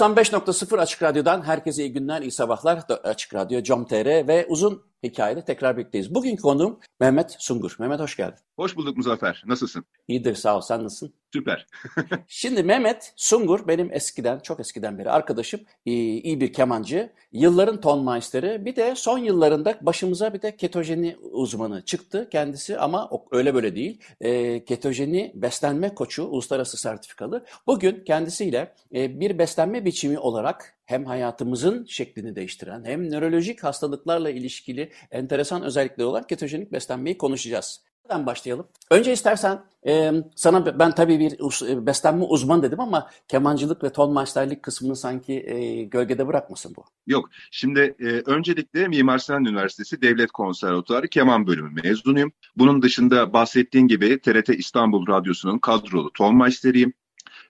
[0.00, 2.84] ...95.0 Açık Radyo'dan herkese iyi günler, iyi sabahlar.
[3.04, 6.14] Açık Radyo, Com.tr ve uzun hikayede tekrar birlikteyiz.
[6.14, 7.76] Bugünkü konuğum Mehmet Sungur.
[7.78, 8.38] Mehmet hoş geldin.
[8.56, 9.42] Hoş bulduk Muzaffer.
[9.46, 9.84] Nasılsın?
[10.08, 10.60] İyidir sağ ol.
[10.60, 11.14] Sen nasılsın?
[11.32, 11.66] Süper.
[12.28, 15.60] Şimdi Mehmet Sungur benim eskiden, çok eskiden beri arkadaşım.
[15.84, 17.12] İyi, bir kemancı.
[17.32, 18.64] Yılların ton maesteri.
[18.64, 24.00] Bir de son yıllarında başımıza bir de ketojeni uzmanı çıktı kendisi ama öyle böyle değil.
[24.20, 27.44] E, ketojeni beslenme koçu, uluslararası sertifikalı.
[27.66, 34.92] Bugün kendisiyle e, bir beslenme biçimi olarak hem hayatımızın şeklini değiştiren hem nörolojik hastalıklarla ilişkili
[35.10, 37.80] enteresan özellikleri olan ketojenik beslenmeyi konuşacağız.
[38.04, 38.66] Nereden başlayalım?
[38.90, 41.32] Önce istersen e, sana ben tabii bir
[41.70, 46.84] e, beslenme uzman dedim ama kemancılık ve ton masterlik kısmını sanki e, gölgede bırakmasın bu.
[47.06, 47.30] Yok.
[47.50, 52.32] Şimdi e, öncelikle Mimar Sinan Üniversitesi Devlet Konservatuarı Keman Bölümü mezunuyum.
[52.56, 56.92] Bunun dışında bahsettiğin gibi TRT İstanbul Radyosu'nun kadrolu ton masteriyim.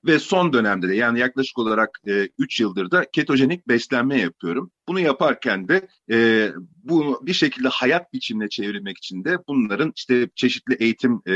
[0.07, 2.01] Ve son dönemde de yani yaklaşık olarak
[2.39, 4.71] 3 e, yıldır da ketojenik beslenme yapıyorum.
[4.89, 6.49] Bunu yaparken de e,
[6.85, 11.34] bunu bir şekilde hayat biçimine çevirmek için de bunların işte çeşitli eğitim e,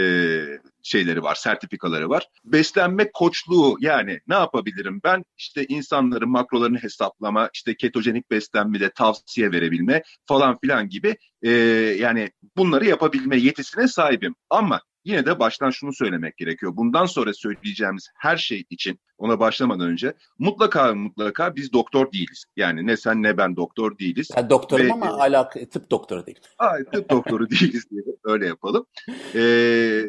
[0.82, 2.26] şeyleri var, sertifikaları var.
[2.44, 5.24] Beslenme koçluğu yani ne yapabilirim ben?
[5.38, 11.50] İşte insanların makrolarını hesaplama, işte ketojenik beslenmede tavsiye verebilme falan filan gibi e,
[11.98, 14.34] yani bunları yapabilme yetisine sahibim.
[14.50, 16.76] Ama Yine de baştan şunu söylemek gerekiyor.
[16.76, 22.44] Bundan sonra söyleyeceğimiz her şey için ona başlamadan önce mutlaka mutlaka biz doktor değiliz.
[22.56, 24.28] Yani ne sen ne ben doktor değiliz.
[24.36, 26.42] Ben doktorum Ve, ama e, hala tıp doktoru değilim.
[26.58, 28.86] Hayır tıp doktoru değiliz diye öyle yapalım.
[29.34, 30.02] Ee,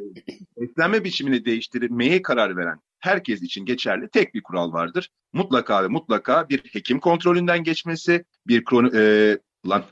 [0.57, 5.09] beslenme biçimini değiştirmeye karar veren herkes için geçerli tek bir kural vardır.
[5.33, 9.37] Mutlaka ve mutlaka bir hekim kontrolünden geçmesi, bir kronik, e,
[9.67, 9.83] lan,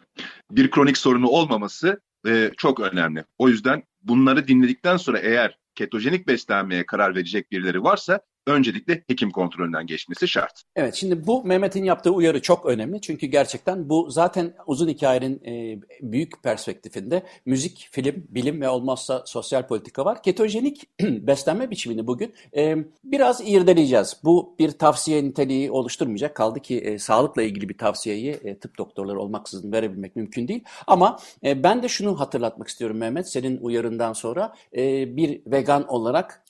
[0.52, 3.26] bir kronik sorunu olmaması e, çok önemli.
[3.38, 9.86] O yüzden bunları dinledikten sonra eğer ketojenik beslenmeye karar verecek birileri varsa öncelikle hekim kontrolünden
[9.86, 10.64] geçmesi şart.
[10.76, 13.02] Evet şimdi bu Mehmet'in yaptığı uyarı çok önemli.
[13.02, 19.68] Çünkü gerçekten bu zaten uzun hikayenin e, büyük perspektifinde müzik, film, bilim ve olmazsa sosyal
[19.68, 20.24] politika var.
[20.24, 24.18] Ketojenik beslenme biçimini bugün e, biraz irdeleyeceğiz.
[24.24, 26.36] Bu bir tavsiye niteliği oluşturmayacak.
[26.36, 30.64] Kaldı ki e, sağlıkla ilgili bir tavsiyeyi e, tıp doktorları olmaksızın verebilmek mümkün değil.
[30.88, 34.56] Ama e, ben de şunu hatırlatmak istiyorum Mehmet senin uyarından sonra.
[34.78, 36.44] E, bir vegan olarak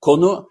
[0.00, 0.48] konu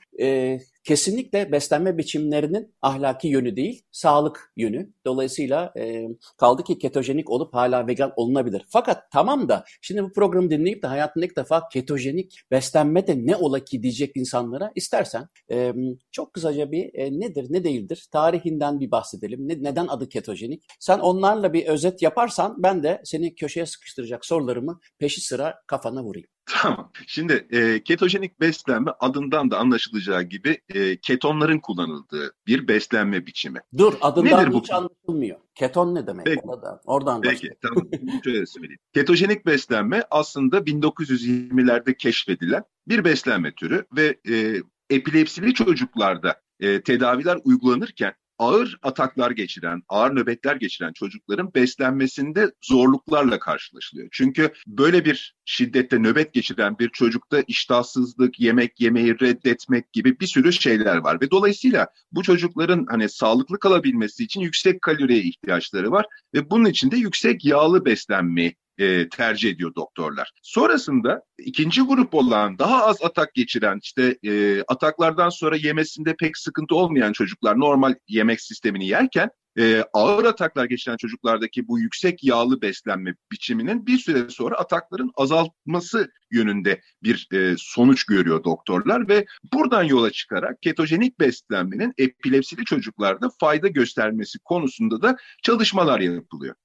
[0.86, 4.94] kesinlikle beslenme biçimlerinin ahlaki yönü değil, sağlık yönü.
[5.06, 6.08] Dolayısıyla e,
[6.38, 8.66] kaldı ki ketojenik olup hala vegan olunabilir.
[8.70, 13.36] Fakat tamam da şimdi bu programı dinleyip de hayatında ilk defa ketojenik beslenme de ne
[13.36, 15.74] ola ki diyecek insanlara istersen e,
[16.12, 19.48] çok kısaca bir e, nedir ne değildir tarihinden bir bahsedelim.
[19.48, 20.64] Ne, neden adı ketojenik?
[20.80, 26.28] Sen onlarla bir özet yaparsan ben de seni köşeye sıkıştıracak sorularımı peşi sıra kafana vurayım.
[26.46, 26.92] Tamam.
[27.08, 33.60] Şimdi e, ketojenik beslenme adından da anlaşılacağı gibi e, ketonların kullanıldığı bir beslenme biçimi.
[33.78, 34.76] Dur adından Nedir hiç bu?
[34.76, 35.38] anlaşılmıyor.
[35.56, 36.26] Keton ne demek?
[36.26, 37.88] Peki, Oradan, oradan peki tamam.
[38.24, 38.80] Şöyle söyleyeyim.
[38.94, 48.14] Ketojenik beslenme aslında 1920'lerde keşfedilen bir beslenme türü ve e, epilepsili çocuklarda e, tedaviler uygulanırken
[48.40, 54.08] ağır ataklar geçiren, ağır nöbetler geçiren çocukların beslenmesinde zorluklarla karşılaşılıyor.
[54.12, 60.54] Çünkü böyle bir şiddette nöbet geçiren bir çocukta iştahsızlık, yemek yemeyi reddetmek gibi bir sürü
[60.54, 66.50] şeyler var ve dolayısıyla bu çocukların hani sağlıklı kalabilmesi için yüksek kaloriye ihtiyaçları var ve
[66.50, 70.32] bunun için de yüksek yağlı beslenme e, tercih ediyor doktorlar.
[70.42, 76.76] Sonrasında ikinci grup olan daha az atak geçiren işte e, ataklardan sonra yemesinde pek sıkıntı
[76.76, 79.30] olmayan çocuklar normal yemek sistemini yerken
[79.60, 86.12] e, ağır ataklar geçiren çocuklardaki bu yüksek yağlı beslenme biçiminin bir süre sonra atakların azaltması
[86.32, 93.68] yönünde bir e, sonuç görüyor doktorlar ve buradan yola çıkarak ketojenik beslenmenin epilepsili çocuklarda fayda
[93.68, 96.56] göstermesi konusunda da çalışmalar yapılıyor.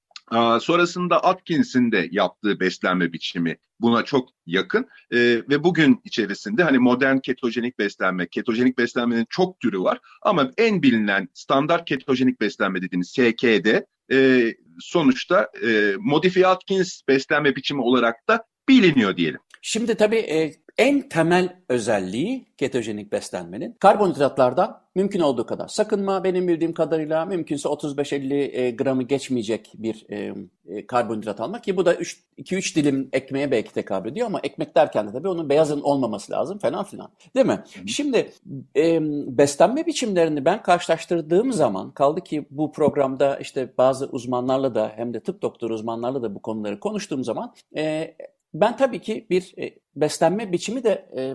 [0.61, 5.17] Sonrasında Atkins'in de yaptığı beslenme biçimi buna çok yakın ee,
[5.49, 11.27] ve bugün içerisinde hani modern ketojenik beslenme, ketojenik beslenmenin çok türü var ama en bilinen
[11.33, 13.67] standart ketojenik beslenme dediğimiz SKD
[14.11, 19.39] e, sonuçta e, modifiye Atkins beslenme biçimi olarak da biliniyor diyelim.
[19.61, 26.23] Şimdi tabii e, en temel özelliği ketojenik beslenmenin karbonhidratlardan mümkün olduğu kadar sakınma.
[26.23, 30.33] Benim bildiğim kadarıyla mümkünse 35-50 e, gramı geçmeyecek bir e,
[30.69, 35.07] e, karbonhidrat almak ki bu da 2-3 dilim ekmeğe belki tekabül ediyor ama ekmek derken
[35.07, 37.09] de tabii onun beyazın olmaması lazım falan filan.
[37.35, 37.63] Değil mi?
[37.81, 37.87] Hı.
[37.87, 38.31] Şimdi
[38.75, 38.99] e,
[39.37, 45.19] beslenme biçimlerini ben karşılaştırdığım zaman kaldı ki bu programda işte bazı uzmanlarla da hem de
[45.19, 48.15] tıp doktoru uzmanlarla da bu konuları konuştuğum zaman e,
[48.53, 51.33] ben tabii ki bir e, beslenme biçimi de e,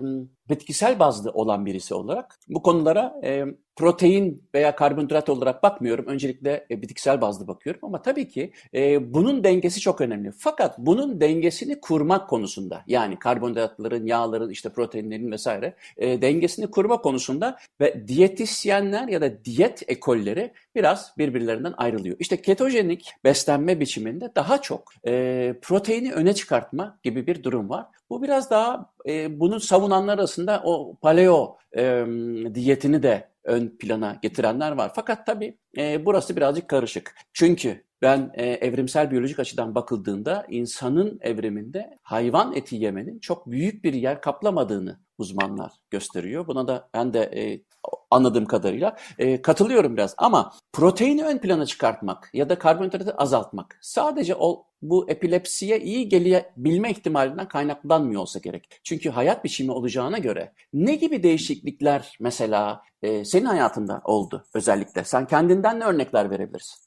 [0.49, 3.45] bitkisel bazlı olan birisi olarak bu konulara e,
[3.75, 6.05] protein veya karbonhidrat olarak bakmıyorum.
[6.07, 10.31] Öncelikle e, bitkisel bazlı bakıyorum ama tabii ki e, bunun dengesi çok önemli.
[10.37, 17.57] Fakat bunun dengesini kurmak konusunda yani karbonhidratların, yağların, işte proteinlerin vesaire e, dengesini kurma konusunda
[17.81, 22.15] ve diyetisyenler ya da diyet ekolleri biraz birbirlerinden ayrılıyor.
[22.19, 27.85] İşte ketojenik beslenme biçiminde daha çok e, proteini öne çıkartma gibi bir durum var.
[28.09, 32.05] Bu biraz daha e, bunu savunanlar arasında o paleo e,
[32.53, 34.91] diyetini de ön plana getirenler var.
[34.95, 37.15] Fakat tabii e, burası birazcık karışık.
[37.33, 43.93] Çünkü ben e, evrimsel biyolojik açıdan bakıldığında insanın evriminde hayvan eti yemenin çok büyük bir
[43.93, 46.47] yer kaplamadığını uzmanlar gösteriyor.
[46.47, 47.63] Buna da ben de e,
[48.11, 50.15] anladığım kadarıyla e, katılıyorum biraz.
[50.17, 56.91] Ama proteini ön plana çıkartmak ya da karbonhidratı azaltmak sadece o bu epilepsiye iyi gelebilme
[56.91, 58.79] ihtimalinden kaynaklanmıyor olsa gerek.
[58.83, 65.03] Çünkü hayat biçimi olacağına göre ne gibi değişiklikler mesela e, senin hayatında oldu özellikle?
[65.03, 66.77] Sen kendinden ne örnekler verebilirsin?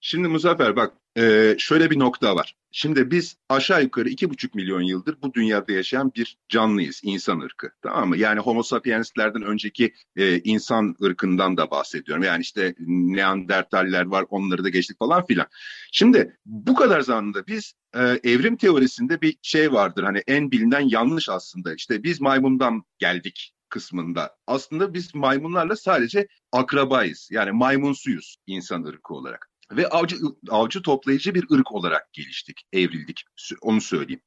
[0.00, 2.56] Şimdi Muzaffer bak e, şöyle bir nokta var.
[2.72, 7.70] Şimdi biz aşağı yukarı iki buçuk milyon yıldır bu dünyada yaşayan bir canlıyız, insan ırkı.
[7.82, 8.16] Tamam mı?
[8.16, 12.24] Yani Homo sapienslerden önceki e, insan ırkından da bahsediyorum.
[12.24, 15.46] Yani işte Neandertaller var, onları da geçtik falan filan.
[15.92, 20.02] Şimdi bu kadar zamanda biz e, evrim teorisinde bir şey vardır.
[20.02, 21.74] Hani en bilinen yanlış aslında.
[21.74, 24.36] İşte biz maymundan geldik kısmında.
[24.46, 27.28] Aslında biz maymunlarla sadece akrabayız.
[27.32, 30.16] Yani maymunsuyuz insan ırkı olarak ve avcı
[30.48, 33.24] avcı toplayıcı bir ırk olarak geliştik, evrildik.
[33.60, 34.22] Onu söyleyeyim.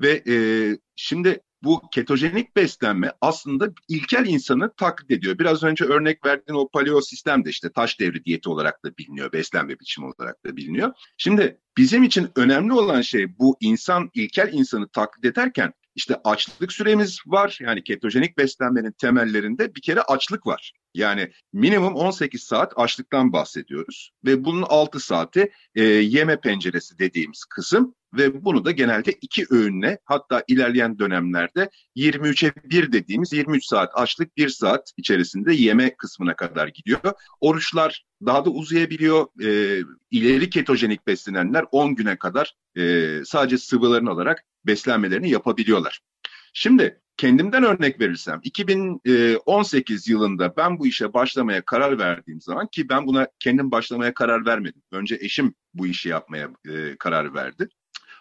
[0.00, 0.34] Ve e,
[0.96, 5.38] şimdi bu ketojenik beslenme aslında ilkel insanı taklit ediyor.
[5.38, 9.32] Biraz önce örnek verdiğin o paleo sistem de işte taş devri diyeti olarak da biliniyor,
[9.32, 10.92] beslenme biçimi olarak da biliniyor.
[11.16, 17.20] Şimdi bizim için önemli olan şey bu insan ilkel insanı taklit ederken işte açlık süremiz
[17.26, 17.58] var.
[17.60, 20.72] Yani ketojenik beslenmenin temellerinde bir kere açlık var.
[20.94, 27.94] Yani minimum 18 saat açlıktan bahsediyoruz ve bunun 6 saati e, yeme penceresi dediğimiz kısım
[28.14, 34.36] ve bunu da genelde iki öğünle hatta ilerleyen dönemlerde 23'e 1 dediğimiz 23 saat açlık
[34.36, 37.00] 1 saat içerisinde yeme kısmına kadar gidiyor.
[37.40, 39.26] Oruçlar daha da uzayabiliyor.
[39.44, 46.00] E, ileri ketojenik beslenenler 10 güne kadar e, sadece sıvılarını alarak beslenmelerini yapabiliyorlar.
[46.52, 53.06] Şimdi kendimden örnek verirsem 2018 yılında ben bu işe başlamaya karar verdiğim zaman ki ben
[53.06, 54.82] buna kendim başlamaya karar vermedim.
[54.92, 57.68] Önce eşim bu işi yapmaya e, karar verdi.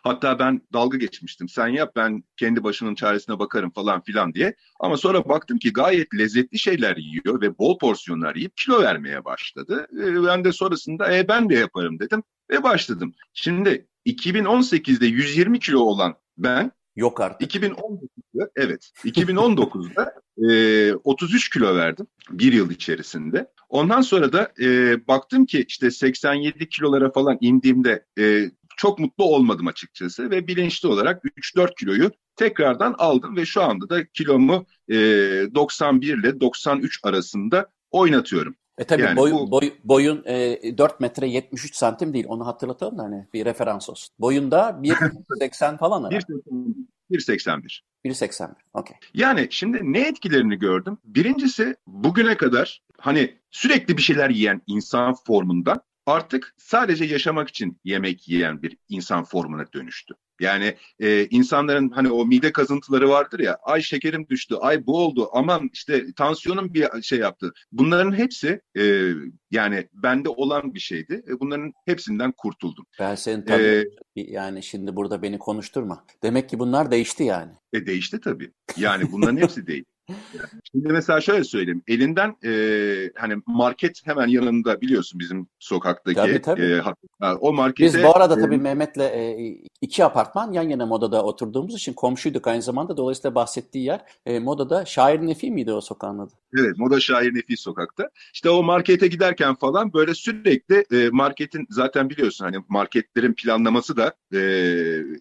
[0.03, 1.49] Hatta ben dalga geçmiştim.
[1.49, 4.55] Sen yap ben kendi başının çaresine bakarım falan filan diye.
[4.79, 9.87] Ama sonra baktım ki gayet lezzetli şeyler yiyor ve bol porsiyonlar yiyip kilo vermeye başladı.
[9.93, 13.13] E, ben de sonrasında e, ben de yaparım dedim ve başladım.
[13.33, 17.55] Şimdi 2018'de 120 kilo olan ben Yok artık.
[17.55, 20.13] 2019'da evet 2019'da
[20.51, 23.51] e, 33 kilo verdim bir yıl içerisinde.
[23.69, 29.67] Ondan sonra da e, baktım ki işte 87 kilolara falan indiğimde e, çok mutlu olmadım
[29.67, 36.17] açıkçası ve bilinçli olarak 3-4 kiloyu tekrardan aldım ve şu anda da kilomu e, 91
[36.17, 38.55] ile 93 arasında oynatıyorum.
[38.77, 39.51] E tabii yani boy, bu...
[39.51, 44.15] boy, boyun e, 4 metre 73 santim değil onu hatırlatalım da hani bir referans olsun.
[44.19, 46.33] Boyunda 1.80 falan herhalde.
[47.11, 47.81] 1.81.
[48.05, 48.97] 1.81 okey.
[49.13, 50.97] Yani şimdi ne etkilerini gördüm?
[51.03, 58.27] Birincisi bugüne kadar hani sürekli bir şeyler yiyen insan formundan artık sadece yaşamak için yemek
[58.29, 60.13] yiyen bir insan formuna dönüştü.
[60.41, 65.29] Yani e, insanların hani o mide kazıntıları vardır ya, ay şekerim düştü, ay bu oldu,
[65.33, 67.53] aman işte tansiyonum bir şey yaptı.
[67.71, 69.11] Bunların hepsi e,
[69.51, 71.23] yani bende olan bir şeydi.
[71.27, 72.85] E, bunların hepsinden kurtuldum.
[72.99, 76.05] Ben senin tabii ee, yani şimdi burada beni konuşturma.
[76.23, 77.51] Demek ki bunlar değişti yani.
[77.73, 78.51] E değişti tabii.
[78.77, 79.85] Yani bunların hepsi değil.
[80.71, 81.83] Şimdi mesela şöyle söyleyeyim.
[81.87, 82.51] Elinden e,
[83.15, 86.15] hani market hemen yanında biliyorsun bizim sokaktaki.
[86.15, 86.81] Tabii, tabii.
[87.21, 87.97] E, o markete.
[87.97, 89.37] Biz bu arada tabii Mehmet'le e,
[89.81, 92.97] iki apartman yan yana Moda'da oturduğumuz için komşuyduk aynı zamanda.
[92.97, 96.33] Dolayısıyla bahsettiği yer e, Moda'da Şair Nefi miydi o sokağın adı?
[96.57, 98.09] Evet Moda Şair Nefi sokakta.
[98.33, 104.13] İşte o markete giderken falan böyle sürekli e, marketin zaten biliyorsun hani marketlerin planlaması da
[104.33, 104.41] e,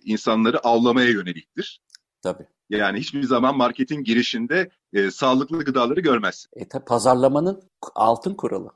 [0.05, 1.81] insanları avlamaya yöneliktir.
[2.23, 2.47] Tabii.
[2.71, 6.51] Yani hiçbir zaman marketin girişinde e, sağlıklı gıdaları görmezsin.
[6.57, 7.63] E tabi pazarlamanın
[7.95, 8.71] altın kuralı.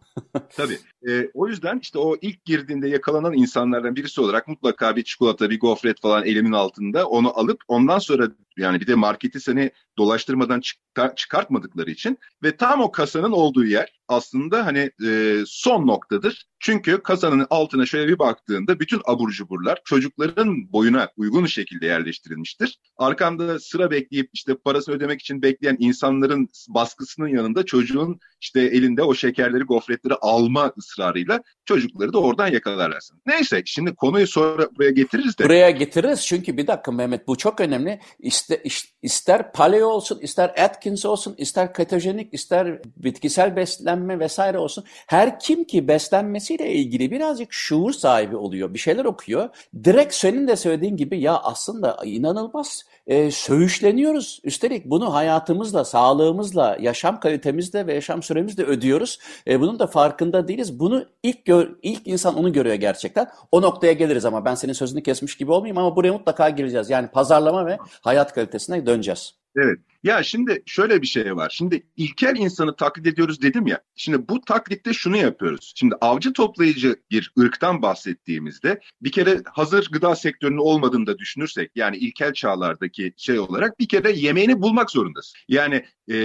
[0.56, 0.78] tabii.
[1.08, 5.60] E, o yüzden işte o ilk girdiğinde yakalanan insanlardan birisi olarak mutlaka bir çikolata, bir
[5.60, 11.16] gofret falan elimin altında onu alıp ondan sonra yani bir de marketi seni dolaştırmadan çıkar,
[11.16, 16.46] çıkartmadıkları için ve tam o kasanın olduğu yer aslında hani e, son noktadır.
[16.60, 22.78] Çünkü kasanın altına şöyle bir baktığında bütün abur cuburlar çocukların boyuna uygun şekilde yerleştirilmiştir.
[22.96, 29.14] Arkamda sıra bekleyip işte parasını ödemek için bekleyen insanların baskısının yanında çocuğun işte elinde o
[29.14, 33.22] şekerleri, gofretleri alma ısrarıyla çocukları da oradan yakalarsın.
[33.26, 35.44] Neyse şimdi konuyu sonra buraya getiririz de.
[35.44, 38.00] Buraya getiririz çünkü bir dakika Mehmet bu çok önemli.
[38.18, 38.60] İster,
[39.02, 44.84] ister paleo olsun, ister Atkins olsun, ister ketojenik, ister bitkisel beslenme vesaire olsun.
[45.06, 49.48] Her kim ki beslenmesiyle ilgili birazcık şuur sahibi oluyor, bir şeyler okuyor.
[49.84, 54.40] Direkt senin de söylediğin gibi ya aslında inanılmaz e, söğüşleniyoruz.
[54.44, 59.18] Üstelik bunu hayatımızla, sağlığımızla, yaşam kalitemizle ve yaşam süremizle ödüyoruz.
[59.46, 60.79] E, bunun da farkında değiliz.
[60.80, 63.28] Bunu ilk gör, ilk insan onu görüyor gerçekten.
[63.52, 66.90] O noktaya geliriz ama ben senin sözünü kesmiş gibi olmayayım ama buraya mutlaka gireceğiz.
[66.90, 69.34] Yani pazarlama ve hayat kalitesine döneceğiz.
[69.56, 69.78] Evet.
[70.02, 71.50] Ya şimdi şöyle bir şey var.
[71.50, 73.80] Şimdi ilkel insanı taklit ediyoruz dedim ya.
[73.96, 75.72] Şimdi bu taklitte şunu yapıyoruz.
[75.76, 81.96] Şimdi avcı toplayıcı bir ırktan bahsettiğimizde bir kere hazır gıda sektörünün olmadığını da düşünürsek yani
[81.96, 85.38] ilkel çağlardaki şey olarak bir kere yemeğini bulmak zorundasın.
[85.48, 86.16] Yani e,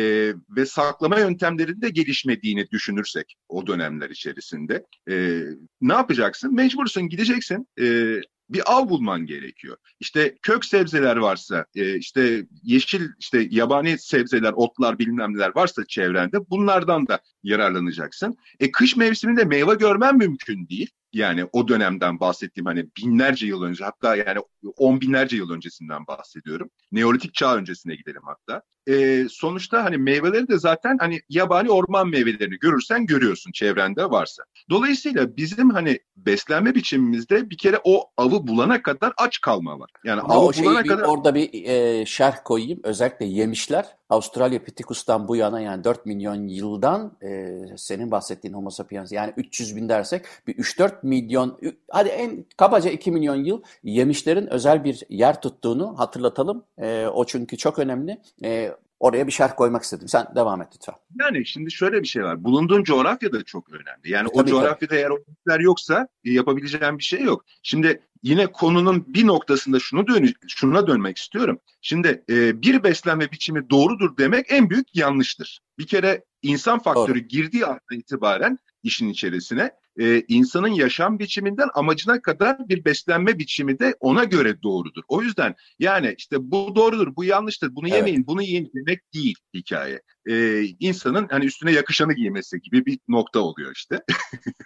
[0.50, 5.41] ve saklama yöntemlerinde gelişmediğini düşünürsek o dönemler içerisinde e,
[5.82, 6.55] ne yapacaksın?
[6.55, 7.67] Mecbursun gideceksin.
[7.79, 8.15] E,
[8.50, 9.77] bir av bulman gerekiyor.
[10.00, 16.50] İşte kök sebzeler varsa, e, işte yeşil, işte yabani sebzeler, otlar, bilmem neler varsa çevrende
[16.50, 18.38] bunlardan da yararlanacaksın.
[18.60, 20.89] E kış mevsiminde meyve görmen mümkün değil.
[21.15, 24.39] Yani o dönemden bahsettiğim hani binlerce yıl önce hatta yani
[24.77, 26.69] on binlerce yıl öncesinden bahsediyorum.
[26.91, 28.62] Neolitik çağ öncesine gidelim hatta.
[28.88, 34.43] E, sonuçta hani meyveleri de zaten hani yabani orman meyvelerini görürsen görüyorsun çevrende varsa.
[34.69, 39.89] Dolayısıyla bizim hani beslenme biçimimizde bir kere o avı bulana kadar aç kalma var.
[40.03, 41.03] Yani Ama avı bulana bir, kadar...
[41.03, 42.79] Orada bir e, şerh koyayım.
[42.84, 49.12] Özellikle yemişler Avustralya Piticus'tan bu yana yani 4 milyon yıldan e, senin bahsettiğin Homo sapiens
[49.12, 51.59] yani 300 bin dersek bir 3-4 milyon
[51.89, 56.63] hadi en kabaca 2 milyon yıl yemişlerin özel bir yer tuttuğunu hatırlatalım.
[56.77, 58.21] E, o çünkü çok önemli.
[58.43, 60.07] E, Oraya bir şerh koymak istedim.
[60.07, 60.95] Sen devam et lütfen.
[61.19, 62.43] Yani şimdi şöyle bir şey var.
[62.43, 64.11] Bulunduğun coğrafya da çok önemli.
[64.11, 64.99] Yani tabii, o coğrafyada tabii.
[64.99, 65.17] eğer o
[65.59, 67.45] yoksa yapabileceğin bir şey yok.
[67.63, 71.59] Şimdi yine konunun bir noktasında şunu dön şuna dönmek istiyorum.
[71.81, 75.59] Şimdi e, bir beslenme biçimi doğrudur demek en büyük yanlıştır.
[75.79, 77.27] Bir kere insan faktörü Doğru.
[77.27, 83.95] girdiği andan itibaren işin içerisine e, insanın yaşam biçiminden amacına kadar bir beslenme biçimi de
[83.99, 85.01] ona göre doğrudur.
[85.07, 87.97] O yüzden yani işte bu doğrudur, bu yanlıştır, bunu evet.
[87.97, 90.01] yemeyin, bunu yiyin demek değil hikaye.
[90.29, 94.01] E, insanın hani üstüne yakışanı giymesi gibi bir nokta oluyor işte.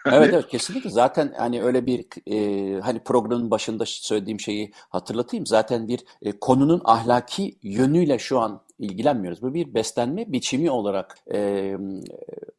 [0.06, 0.16] yani...
[0.20, 5.46] Evet evet kesinlikle zaten hani öyle bir e, hani programın başında söylediğim şeyi hatırlatayım.
[5.46, 9.42] Zaten bir e, konunun ahlaki yönüyle şu an ilgilenmiyoruz.
[9.42, 11.76] Bu bir beslenme biçimi olarak e,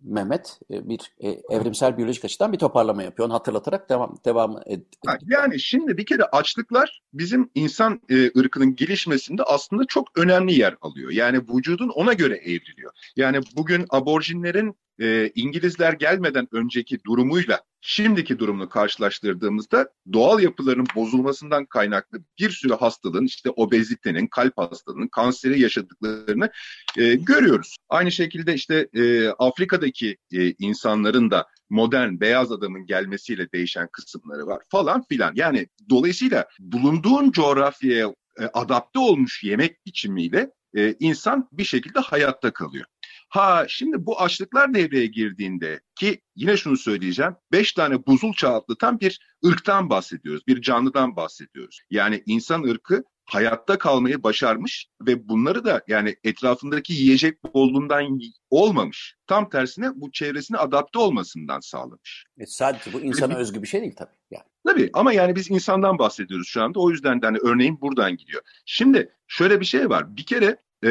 [0.03, 3.29] Mehmet bir e, evrimsel biyolojik açıdan bir toparlama yapıyor.
[3.29, 4.85] Onu hatırlatarak devam devam ed-
[5.29, 11.11] Yani şimdi bir kere açlıklar bizim insan e, ırkının gelişmesinde aslında çok önemli yer alıyor.
[11.11, 12.93] Yani vücudun ona göre evriliyor.
[13.17, 22.19] Yani bugün aborjinlerin e, İngilizler gelmeden önceki durumuyla şimdiki durumunu karşılaştırdığımızda doğal yapıların bozulmasından kaynaklı
[22.39, 26.51] bir sürü hastalığın işte obezitenin, kalp hastalığının, kanseri yaşadıklarını
[26.97, 27.77] e, görüyoruz.
[27.89, 34.63] Aynı şekilde işte e, Afrika'daki e, insanların da modern beyaz adamın gelmesiyle değişen kısımları var
[34.69, 35.33] falan filan.
[35.37, 42.87] Yani dolayısıyla bulunduğun coğrafyaya e, adapte olmuş yemek biçimiyle e, insan bir şekilde hayatta kalıyor.
[43.31, 47.37] Ha şimdi bu açlıklar devreye girdiğinde ki yine şunu söyleyeceğim.
[47.53, 50.47] Beş tane buzul çağı atlatan bir ırktan bahsediyoruz.
[50.47, 51.81] Bir canlıdan bahsediyoruz.
[51.91, 58.21] Yani insan ırkı hayatta kalmayı başarmış ve bunları da yani etrafındaki yiyecek bolluğundan
[58.51, 59.17] olmamış.
[59.27, 62.27] Tam tersine bu çevresine adapte olmasından sağlamış.
[62.39, 64.15] E sadece bu insana özgü bir şey değil tabii.
[64.31, 64.45] Yani.
[64.67, 66.81] Tabii ama yani biz insandan bahsediyoruz şu anda.
[66.81, 68.43] O yüzden de hani örneğin buradan gidiyor.
[68.65, 70.17] Şimdi şöyle bir şey var.
[70.17, 70.91] Bir kere e,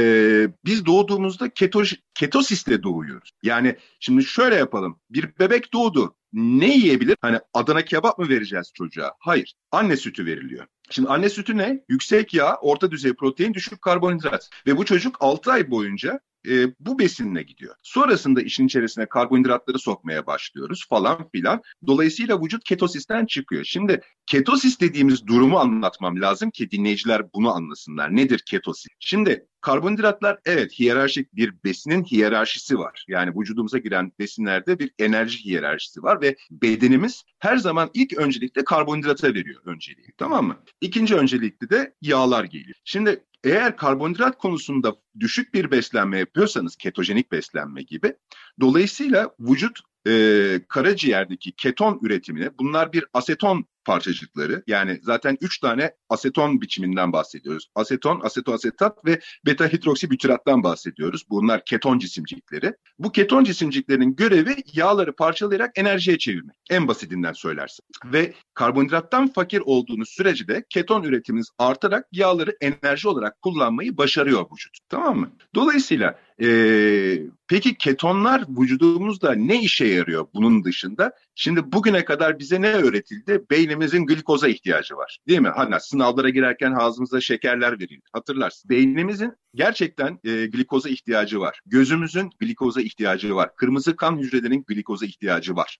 [0.66, 3.32] biz doğduğumuzda ketoj, ketosiste doğuyoruz.
[3.44, 5.00] Yani şimdi şöyle yapalım.
[5.10, 6.16] Bir bebek doğdu.
[6.34, 7.18] Ne yiyebilir?
[7.22, 9.14] Hani Adana kebap mı vereceğiz çocuğa?
[9.20, 9.54] Hayır.
[9.72, 10.66] Anne sütü veriliyor.
[10.90, 11.84] Şimdi anne sütü ne?
[11.90, 14.50] Yüksek yağ, orta düzey protein, düşük karbonhidrat.
[14.68, 17.76] Ve bu çocuk 6 ay boyunca e, bu besinle gidiyor.
[17.84, 21.62] Sonrasında işin içerisine karbonhidratları sokmaya başlıyoruz falan filan.
[21.88, 23.64] Dolayısıyla vücut ketosisten çıkıyor.
[23.64, 28.16] Şimdi ketosis dediğimiz durumu anlatmam lazım ki dinleyiciler bunu anlasınlar.
[28.16, 28.88] Nedir ketosis?
[29.00, 33.06] Şimdi karbonhidratlar evet hiyerarşik bir besinin hiyerarşisi var.
[33.08, 39.34] Yani vücudumuza giren besinlerde bir enerji hiyerarşisi var ve bedenimiz her zaman ilk öncelikle karbonhidrata
[39.34, 40.08] veriyor önceliği.
[40.18, 40.58] Tamam mı?
[40.82, 42.76] İkinci öncelikli de yağlar geliyor.
[42.84, 48.16] Şimdi eğer karbonhidrat konusunda düşük bir beslenme yapıyorsanız ketojenik beslenme gibi
[48.60, 56.62] dolayısıyla vücut e, karaciğerdeki keton üretimine bunlar bir aseton parçacıkları yani zaten üç tane aseton
[56.62, 57.68] biçiminden bahsediyoruz.
[57.76, 61.24] Aseton, asetoasetat ve beta hidroksibütirattan bahsediyoruz.
[61.30, 62.74] Bunlar keton cisimcikleri.
[63.00, 66.56] Bu keton cisimciklerin görevi yağları parçalayarak enerjiye çevirmek.
[66.70, 67.86] En basitinden söylersin.
[68.06, 74.78] Ve karbonhidrattan fakir olduğunuz sürece de keton üretiminiz artarak yağları enerji olarak kullanmayı başarıyor vücut.
[74.90, 75.32] Tamam mı?
[75.56, 81.12] Dolayısıyla ee, peki ketonlar vücudumuzda ne işe yarıyor bunun dışında?
[81.42, 83.42] Şimdi bugüne kadar bize ne öğretildi?
[83.52, 85.20] Beynimizin glikoza ihtiyacı var.
[85.28, 85.50] Değil mi?
[85.50, 88.02] Hani sınavlara girerken ağzımıza şekerler verildi.
[88.14, 88.70] Hatırlarsın.
[88.70, 91.60] Beynimizin gerçekten e, glikoza ihtiyacı var.
[91.66, 93.56] Gözümüzün glikoza ihtiyacı var.
[93.56, 95.78] Kırmızı kan hücrelerinin glikoza ihtiyacı var.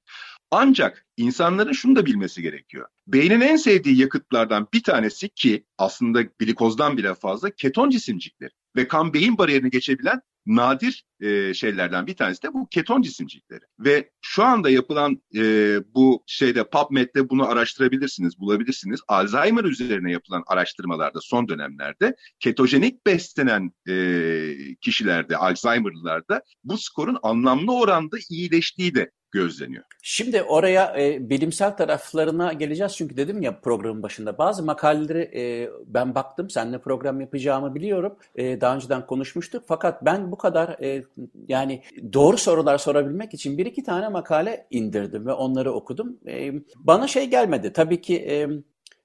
[0.52, 2.88] Ancak insanların şunu da bilmesi gerekiyor.
[3.08, 9.14] Beynin en sevdiği yakıtlardan bir tanesi ki aslında glikozdan bile fazla keton cisimcikleri ve kan
[9.14, 13.62] beyin bariyerini geçebilen nadir e, şeylerden bir tanesi de bu keton cisimcikleri.
[13.80, 15.42] Ve şu anda yapılan e,
[15.96, 19.00] bu şeyde PubMed'de bunu araştırabilirsiniz, bulabilirsiniz.
[19.08, 28.18] Alzheimer üzerine yapılan araştırmalarda son dönemlerde ketojenik beslenen e, kişilerde, Alzheimer'lılarda bu skorun anlamlı oranda
[28.30, 29.84] iyileştiği de gözleniyor.
[30.04, 36.16] Şimdi oraya e, bilimsel taraflarına geleceğiz çünkü dedim ya programın başında bazı makaleleri e, ben
[36.16, 41.04] baktım seninle program yapacağımı biliyorum e, daha önceden konuşmuştuk fakat ben bu kadar e,
[41.48, 46.18] yani doğru sorular sorabilmek için bir iki tane makale indirdim ve onları okudum.
[46.28, 48.48] E, bana şey gelmedi tabii ki e,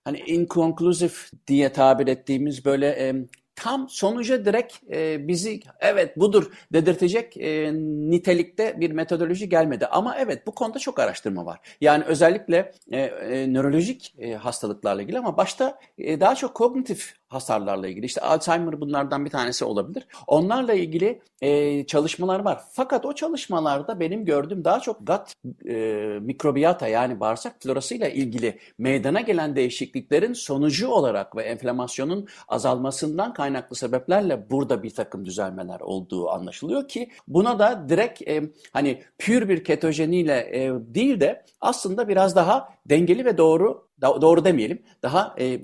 [0.05, 1.13] hani inconclusive
[1.47, 3.15] diye tabir ettiğimiz böyle e,
[3.57, 7.73] tam sonuca direkt e, bizi evet budur dedirtecek e,
[8.11, 9.87] nitelikte bir metodoloji gelmedi.
[9.87, 11.61] Ama evet bu konuda çok araştırma var.
[11.81, 17.88] Yani özellikle e, e, nörolojik e, hastalıklarla ilgili ama başta e, daha çok kognitif hasarlarla
[17.88, 18.07] ilgili.
[18.07, 20.07] İşte Alzheimer bunlardan bir tanesi olabilir.
[20.27, 22.62] Onlarla ilgili e, çalışmalar var.
[22.73, 25.33] Fakat o çalışmalarda benim gördüğüm daha çok gut
[25.68, 25.75] e,
[26.20, 34.51] mikrobiyata yani bağırsak florasıyla ilgili meydana gelen değişikliklerin sonucu olarak ve enflamasyonun azalmasından kaynaklı sebeplerle
[34.51, 38.42] burada bir takım düzelmeler olduğu anlaşılıyor ki buna da direkt e,
[38.73, 44.83] hani pür bir ketojeniyle e, değil de aslında biraz daha dengeli ve doğru doğru demeyelim
[45.03, 45.61] daha e,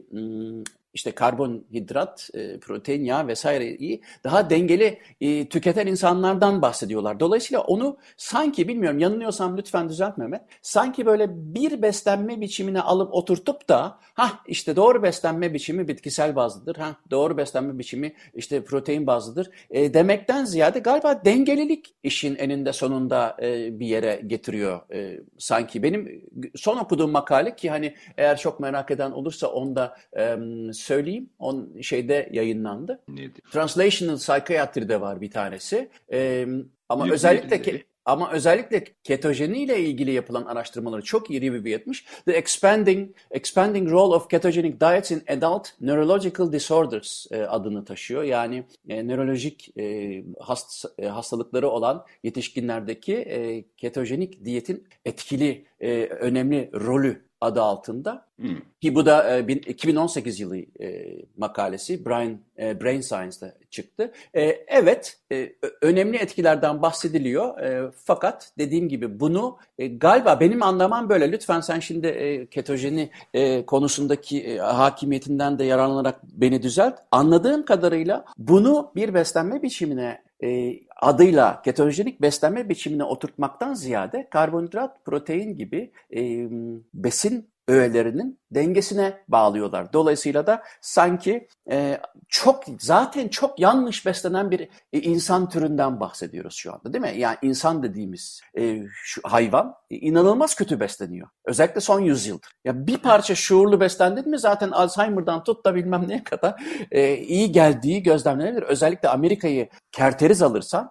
[0.94, 7.20] işte karbonhidrat, e, protein, yağ vesaireyi daha dengeli e, tüketen insanlardan bahsediyorlar.
[7.20, 10.42] Dolayısıyla onu sanki bilmiyorum yanılıyorsam lütfen düzelt Mehmet.
[10.62, 16.76] Sanki böyle bir beslenme biçimine alıp oturtup da ha işte doğru beslenme biçimi bitkisel bazlıdır.
[16.76, 19.50] Ha doğru beslenme biçimi işte protein bazlıdır.
[19.70, 25.82] E, demekten ziyade galiba dengelilik işin eninde sonunda e, bir yere getiriyor e, sanki.
[25.82, 30.36] Benim son okuduğum makale ki hani eğer çok merak eden olursa onda e,
[30.80, 31.30] söyleyeyim.
[31.38, 33.00] On şeyde yayınlandı.
[33.08, 33.42] Nedir?
[33.52, 35.88] Translational Psychiatry'de var bir tanesi.
[36.12, 36.46] Ee,
[36.88, 42.04] ama ne, özellikle ne, ama özellikle ketojeni ile ilgili yapılan araştırmaları çok iyi review etmiş.
[42.24, 48.22] The expanding expanding role of ketogenic diets in adult neurological disorders e, adını taşıyor.
[48.22, 56.70] Yani e, nörolojik e, hast, e, hastalıkları olan yetişkinlerdeki e, ketojenik diyetin etkili, e, önemli
[56.74, 58.24] rolü adı altında.
[58.36, 58.56] Hmm.
[58.80, 64.12] Ki bu da e, 2018 yılı e, makalesi Brain, e, Brain Science'da çıktı.
[64.34, 67.58] E, evet, e, önemli etkilerden bahsediliyor.
[67.58, 71.32] E, fakat dediğim gibi bunu e, galiba benim anlamam böyle.
[71.32, 76.94] Lütfen sen şimdi e, ketojeni e, konusundaki e, hakimiyetinden de yararlanarak beni düzelt.
[77.10, 85.56] Anladığım kadarıyla bunu bir beslenme biçimine e, adıyla ketojenik beslenme biçimine oturtmaktan ziyade karbonhidrat, protein
[85.56, 86.48] gibi e,
[86.94, 89.92] besin öğelerinin dengesine bağlıyorlar.
[89.92, 96.72] Dolayısıyla da sanki e, çok zaten çok yanlış beslenen bir e, insan türünden bahsediyoruz şu
[96.74, 97.20] anda değil mi?
[97.20, 101.28] Yani insan dediğimiz e, şu hayvan e, inanılmaz kötü besleniyor.
[101.44, 102.50] Özellikle son yüzyıldır.
[102.64, 107.52] Ya bir parça şuurlu beslendin mi zaten Alzheimer'dan tut da bilmem neye kadar e, iyi
[107.52, 108.62] geldiği gözlemlenebilir.
[108.62, 110.90] Özellikle Amerika'yı kerteriz alırsan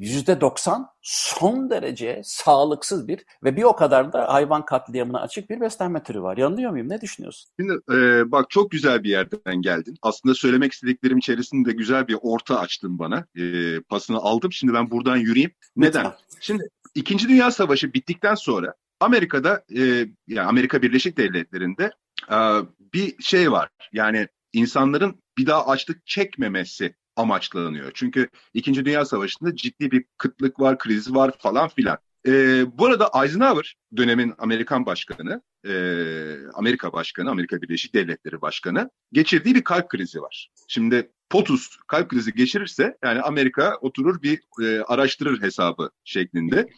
[0.00, 5.60] yüzde 90 son derece sağlıksız bir ve bir o kadar da hayvan katliamına açık bir
[5.60, 6.36] beslenme türü var.
[6.36, 6.88] Yanılıyor muyum?
[6.88, 7.50] Ne düşünüyorsun?
[7.60, 9.94] Şimdi e, bak çok güzel bir yerden geldin.
[10.02, 13.26] Aslında söylemek istediklerim içerisinde güzel bir orta açtın bana.
[13.36, 13.42] E,
[13.80, 14.52] pasını aldım.
[14.52, 15.52] Şimdi ben buradan yürüyeyim.
[15.76, 16.04] Neden?
[16.04, 16.18] Lütfen.
[16.40, 21.90] Şimdi İkinci Dünya Savaşı bittikten sonra Amerika'da e, yani Amerika Birleşik Devletleri'nde
[22.30, 22.38] e,
[22.94, 23.68] bir şey var.
[23.92, 27.90] Yani insanların bir daha açlık çekmemesi amaçlanıyor.
[27.94, 31.98] Çünkü İkinci Dünya Savaşı'nda ciddi bir kıtlık var, kriz var falan filan.
[32.26, 35.72] E, bu arada Eisenhower dönemin Amerikan başkanı, e,
[36.54, 40.50] Amerika başkanı, Amerika Birleşik Devletleri başkanı geçirdiği bir kalp krizi var.
[40.68, 46.68] Şimdi POTUS kalp krizi geçirirse yani Amerika oturur bir e, araştırır hesabı şeklinde.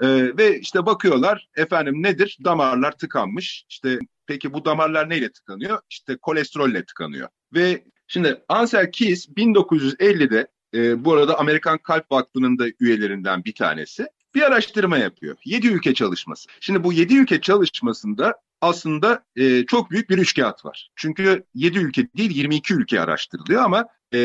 [0.00, 2.38] E, ve işte bakıyorlar efendim nedir?
[2.44, 3.64] Damarlar tıkanmış.
[3.68, 5.78] İşte peki bu damarlar neyle tıkanıyor?
[5.90, 7.28] İşte kolesterolle tıkanıyor.
[7.54, 14.06] Ve şimdi Ansel Keys 1950'de e, bu arada Amerikan Kalp Vakfı'nın da üyelerinden bir tanesi
[14.34, 15.36] bir araştırma yapıyor.
[15.44, 16.48] 7 ülke çalışması.
[16.60, 20.90] Şimdi bu 7 ülke çalışmasında aslında e, çok büyük bir üçkağıt var.
[20.96, 24.18] Çünkü 7 ülke değil 22 ülke araştırılıyor ama e,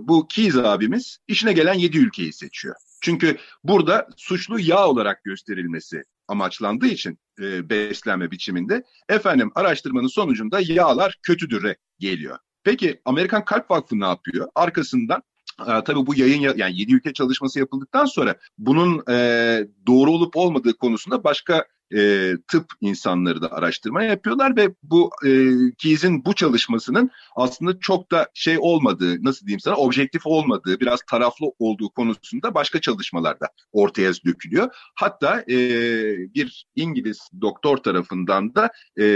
[0.00, 2.74] bu Keys abimiz işine gelen 7 ülkeyi seçiyor.
[3.00, 11.18] Çünkü burada suçlu yağ olarak gösterilmesi amaçlandığı için e, beslenme biçiminde efendim araştırmanın sonucunda yağlar
[11.22, 12.38] kötüdüre geliyor.
[12.64, 14.48] Peki Amerikan Kalp Vakfı ne yapıyor?
[14.54, 15.22] Arkasından
[15.60, 20.76] e, tabii bu yayın yani 7 ülke çalışması yapıldıktan sonra bunun e, doğru olup olmadığı
[20.76, 25.30] konusunda başka e, tıp insanları da araştırma yapıyorlar ve bu e,
[25.78, 31.46] Keyes'in bu çalışmasının aslında çok da şey olmadığı, nasıl diyeyim sana, objektif olmadığı, biraz taraflı
[31.58, 34.68] olduğu konusunda başka çalışmalarda ortaya dökülüyor.
[34.94, 35.56] Hatta e,
[36.34, 38.70] bir İngiliz doktor tarafından da
[39.00, 39.06] e,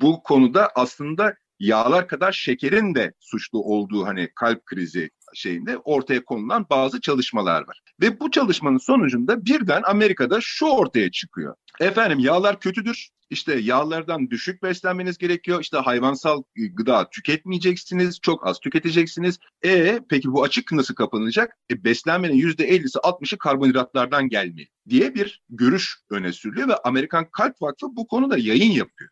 [0.00, 6.66] bu konuda aslında yağlar kadar şekerin de suçlu olduğu hani kalp krizi şeyinde ortaya konulan
[6.70, 7.82] bazı çalışmalar var.
[8.00, 11.54] Ve bu çalışmanın sonucunda birden Amerika'da şu ortaya çıkıyor.
[11.80, 13.08] Efendim yağlar kötüdür.
[13.30, 15.60] İşte yağlardan düşük beslenmeniz gerekiyor.
[15.60, 18.20] İşte hayvansal gıda tüketmeyeceksiniz.
[18.20, 19.38] Çok az tüketeceksiniz.
[19.64, 21.56] E peki bu açık nasıl kapanacak?
[21.70, 27.96] E, beslenmenin %50'si 60'ı karbonhidratlardan gelmeli diye bir görüş öne sürülüyor ve Amerikan Kalp Vakfı
[27.96, 29.10] bu konuda yayın yapıyor.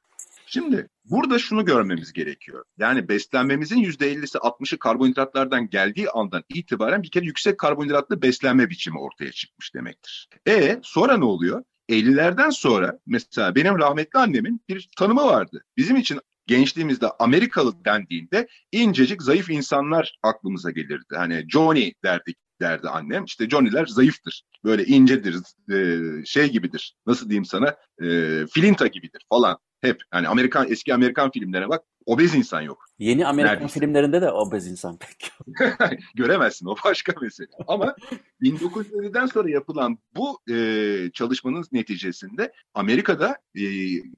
[0.52, 2.64] Şimdi burada şunu görmemiz gerekiyor.
[2.78, 9.32] Yani beslenmemizin %50'si 60'ı karbonhidratlardan geldiği andan itibaren bir kere yüksek karbonhidratlı beslenme biçimi ortaya
[9.32, 10.28] çıkmış demektir.
[10.48, 11.64] E sonra ne oluyor?
[11.88, 15.64] 50'lerden sonra mesela benim rahmetli annemin bir tanımı vardı.
[15.76, 21.14] Bizim için gençliğimizde Amerikalı dendiğinde incecik zayıf insanlar aklımıza gelirdi.
[21.16, 23.24] Hani Johnny derdik derdi annem.
[23.24, 24.42] İşte Johnny'ler zayıftır.
[24.64, 25.36] Böyle incedir,
[26.26, 26.96] şey gibidir.
[27.06, 27.76] Nasıl diyeyim sana?
[28.50, 29.58] filinta gibidir falan.
[29.80, 32.84] Hep yani Amerikan eski Amerikan filmlerine bak obez insan yok.
[32.98, 33.80] Yeni Amerikan Neredeyse.
[33.80, 35.70] filmlerinde de obez insan pek yok.
[36.14, 37.48] Göremezsin o başka mesele.
[37.66, 37.94] Ama
[38.42, 43.64] 1950'den sonra yapılan bu e, çalışmanın neticesinde Amerika'da e,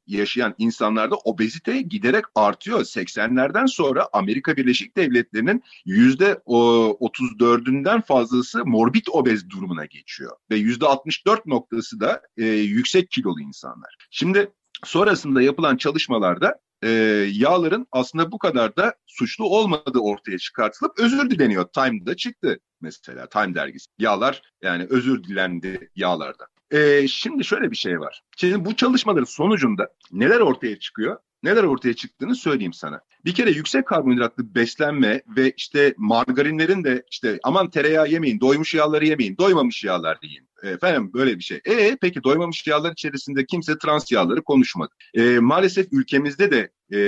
[0.06, 2.80] yaşayan insanlarda obezite giderek artıyor.
[2.80, 10.36] 80'lerden sonra Amerika Birleşik Devletleri'nin yüzde 34'ünden fazlası morbid obez durumuna geçiyor.
[10.50, 13.96] Ve yüzde 64 noktası da e, yüksek kilolu insanlar.
[14.10, 14.50] Şimdi
[14.84, 16.88] Sonrasında yapılan çalışmalarda e,
[17.32, 21.64] yağların aslında bu kadar da suçlu olmadığı ortaya çıkartılıp özür dileniyor.
[21.64, 23.86] Time'da çıktı mesela Time dergisi.
[23.98, 26.46] Yağlar yani özür dilendi yağlarda.
[26.70, 28.22] E, şimdi şöyle bir şey var.
[28.36, 31.18] Şimdi bu çalışmaların sonucunda neler ortaya çıkıyor?
[31.42, 33.00] Neler ortaya çıktığını söyleyeyim sana.
[33.24, 39.06] Bir kere yüksek karbonhidratlı beslenme ve işte margarinlerin de işte aman tereyağı yemeyin, doymuş yağları
[39.06, 40.48] yemeyin, doymamış yağlar yiyin.
[40.62, 41.60] Efendim böyle bir şey.
[41.64, 44.90] E peki doymamış yağlar içerisinde kimse trans yağları konuşmadı.
[45.14, 47.00] E, maalesef ülkemizde de e,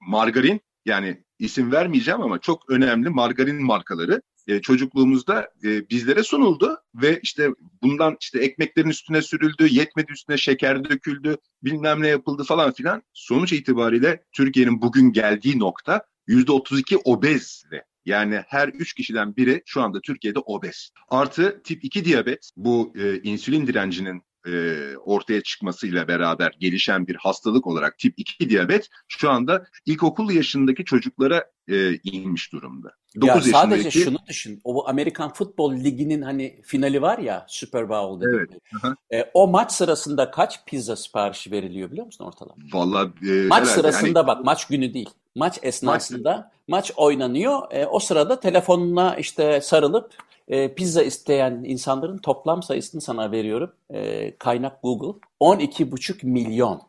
[0.00, 7.20] margarin yani isim vermeyeceğim ama çok önemli margarin markaları e, çocukluğumuzda e, bizlere sunuldu ve
[7.22, 7.50] işte
[7.82, 13.02] bundan işte ekmeklerin üstüne sürüldü, yetmedi üstüne şeker döküldü, bilmem ne yapıldı falan filan.
[13.12, 20.00] Sonuç itibariyle Türkiye'nin bugün geldiği nokta %32 obezle yani her üç kişiden biri şu anda
[20.00, 20.90] Türkiye'de obez.
[21.08, 27.66] Artı tip 2 diyabet bu e, insülin direncinin e, ortaya çıkmasıyla beraber gelişen bir hastalık
[27.66, 32.92] olarak tip 2 diyabet şu anda ilkokul yaşındaki çocuklara e, inmiş durumda.
[33.22, 33.98] Ya sadece yaşındaki...
[33.98, 34.60] şunu düşün.
[34.64, 38.36] O Amerikan Futbol Ligi'nin hani finali var ya Super Bowl dedi.
[38.84, 38.94] Evet.
[39.12, 42.62] E, o maç sırasında kaç pizza siparişi veriliyor biliyor musun ortalama?
[42.72, 44.26] Vallahi e, maç sırasında yani...
[44.26, 45.10] bak maç günü değil.
[45.34, 47.72] Maç esnasında maç, maç oynanıyor.
[47.72, 50.14] E, o sırada telefonuna işte sarılıp
[50.48, 53.72] e, pizza isteyen insanların toplam sayısını sana veriyorum.
[53.90, 55.20] E, kaynak Google.
[55.40, 56.82] 12,5 milyon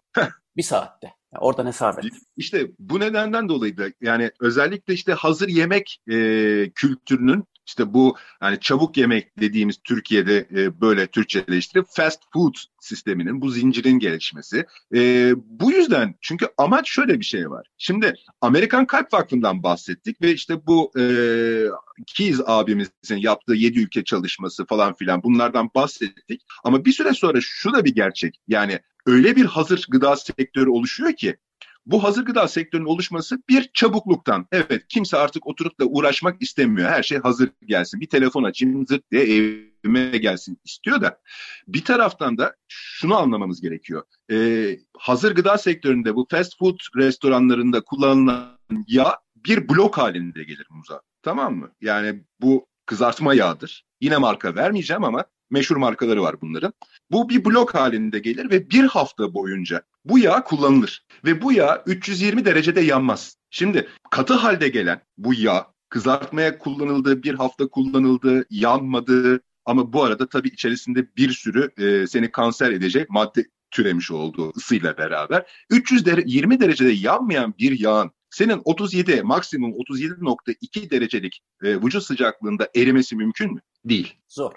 [0.58, 1.14] bir saatte.
[1.34, 2.12] Yani oradan hesap et.
[2.38, 6.16] İşte bu nedenden dolayı da yani özellikle işte hazır yemek e,
[6.76, 13.50] kültürünün işte bu yani çabuk yemek dediğimiz Türkiye'de e, böyle Türkçeleştirip fast food sisteminin bu
[13.50, 14.66] zincirin gelişmesi.
[14.96, 17.68] E, bu yüzden çünkü amaç şöyle bir şey var.
[17.78, 21.04] Şimdi Amerikan Kalp Vakfı'ndan bahsettik ve işte bu e,
[22.08, 26.42] Keys abimizin yaptığı 7 ülke çalışması falan filan bunlardan bahsettik.
[26.64, 28.40] Ama bir süre sonra şu da bir gerçek.
[28.48, 31.38] Yani öyle bir hazır gıda sektörü oluşuyor ki
[31.88, 34.48] bu hazır gıda sektörünün oluşması bir çabukluktan.
[34.52, 36.90] Evet kimse artık oturup da uğraşmak istemiyor.
[36.90, 38.02] Her şey hazır gelsin.
[38.02, 41.20] Bir telefon açayım zırt diye evime gelsin istiyor da.
[41.68, 44.04] Bir taraftan da şunu anlamamız gerekiyor.
[44.32, 51.02] Ee, hazır gıda sektöründe bu fast food restoranlarında kullanılan yağ bir blok halinde gelir muza.
[51.22, 51.72] Tamam mı?
[51.82, 53.86] Yani bu kızartma yağıdır.
[54.02, 56.74] Yine marka vermeyeceğim ama meşhur markaları var bunların.
[57.12, 61.06] Bu bir blok halinde gelir ve bir hafta boyunca bu yağ kullanılır.
[61.26, 63.38] Ve bu yağ 320 derecede yanmaz.
[63.50, 69.42] Şimdi katı halde gelen bu yağ kızartmaya kullanıldı, bir hafta kullanıldı, yanmadı.
[69.66, 74.98] Ama bu arada tabii içerisinde bir sürü e, seni kanser edecek madde türemiş olduğu ısıyla
[74.98, 83.16] beraber 320 derecede yanmayan bir yağın senin 37 maksimum 37.2 derecelik e, vücut sıcaklığında erimesi
[83.16, 83.62] mümkün mü?
[83.86, 84.14] Değil.
[84.28, 84.52] Zor.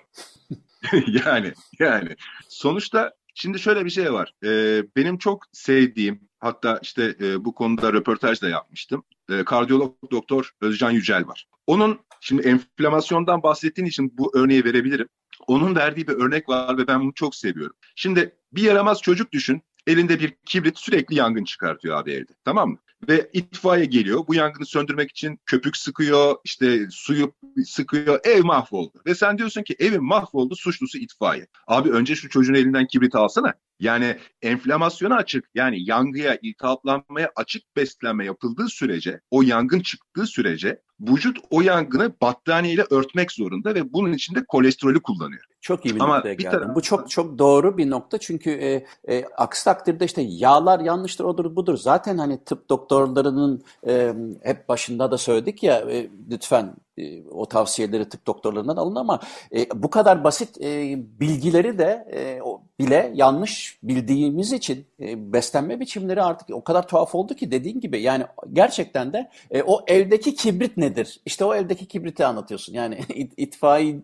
[1.26, 2.16] yani yani
[2.48, 4.34] sonuçta şimdi şöyle bir şey var.
[4.44, 9.04] Ee, benim çok sevdiğim hatta işte e, bu konuda röportaj da yapmıştım.
[9.30, 11.46] E, kardiyolog doktor Özcan Yücel var.
[11.66, 15.08] Onun şimdi enflamasyondan bahsettiğin için bu örneği verebilirim.
[15.46, 17.76] Onun verdiği bir örnek var ve ben bunu çok seviyorum.
[17.96, 19.62] Şimdi bir yaramaz çocuk düşün.
[19.90, 22.32] Elinde bir kibrit sürekli yangın çıkartıyor abi evde.
[22.44, 22.78] Tamam mı?
[23.08, 24.26] ve itfaiye geliyor.
[24.28, 27.32] Bu yangını söndürmek için köpük sıkıyor, işte suyu
[27.64, 28.20] sıkıyor.
[28.24, 29.02] Ev mahvoldu.
[29.06, 31.46] Ve sen diyorsun ki evim mahvoldu, suçlusu itfaiye.
[31.66, 33.54] Abi önce şu çocuğun elinden kibrit alsana.
[33.80, 41.38] Yani enflamasyona açık, yani yangıya, iltihaplanmaya açık beslenme yapıldığı sürece, o yangın çıktığı sürece vücut
[41.50, 45.44] o yangını battaniyeyle örtmek zorunda ve bunun için de kolesterolü kullanıyor.
[45.60, 46.56] Çok iyi bir Ama noktaya bir geldin.
[46.56, 46.74] Taraftan...
[46.74, 51.56] Bu çok çok doğru bir nokta çünkü e, e, aksi takdirde işte yağlar yanlıştır odur
[51.56, 51.76] budur.
[51.76, 58.08] Zaten hani tıp doktorlarının e, hep başında da söyledik ya e, lütfen e, o tavsiyeleri
[58.08, 59.20] tıp doktorlarından alın ama
[59.56, 65.80] e, bu kadar basit e, bilgileri de e, o, bile yanlış bildiğimiz için e, beslenme
[65.80, 70.34] biçimleri artık o kadar tuhaf oldu ki dediğin gibi yani gerçekten de e, o evdeki
[70.34, 71.20] kibrit nedir?
[71.26, 72.72] İşte o evdeki kibriti anlatıyorsun.
[72.72, 74.00] Yani it, itfaiye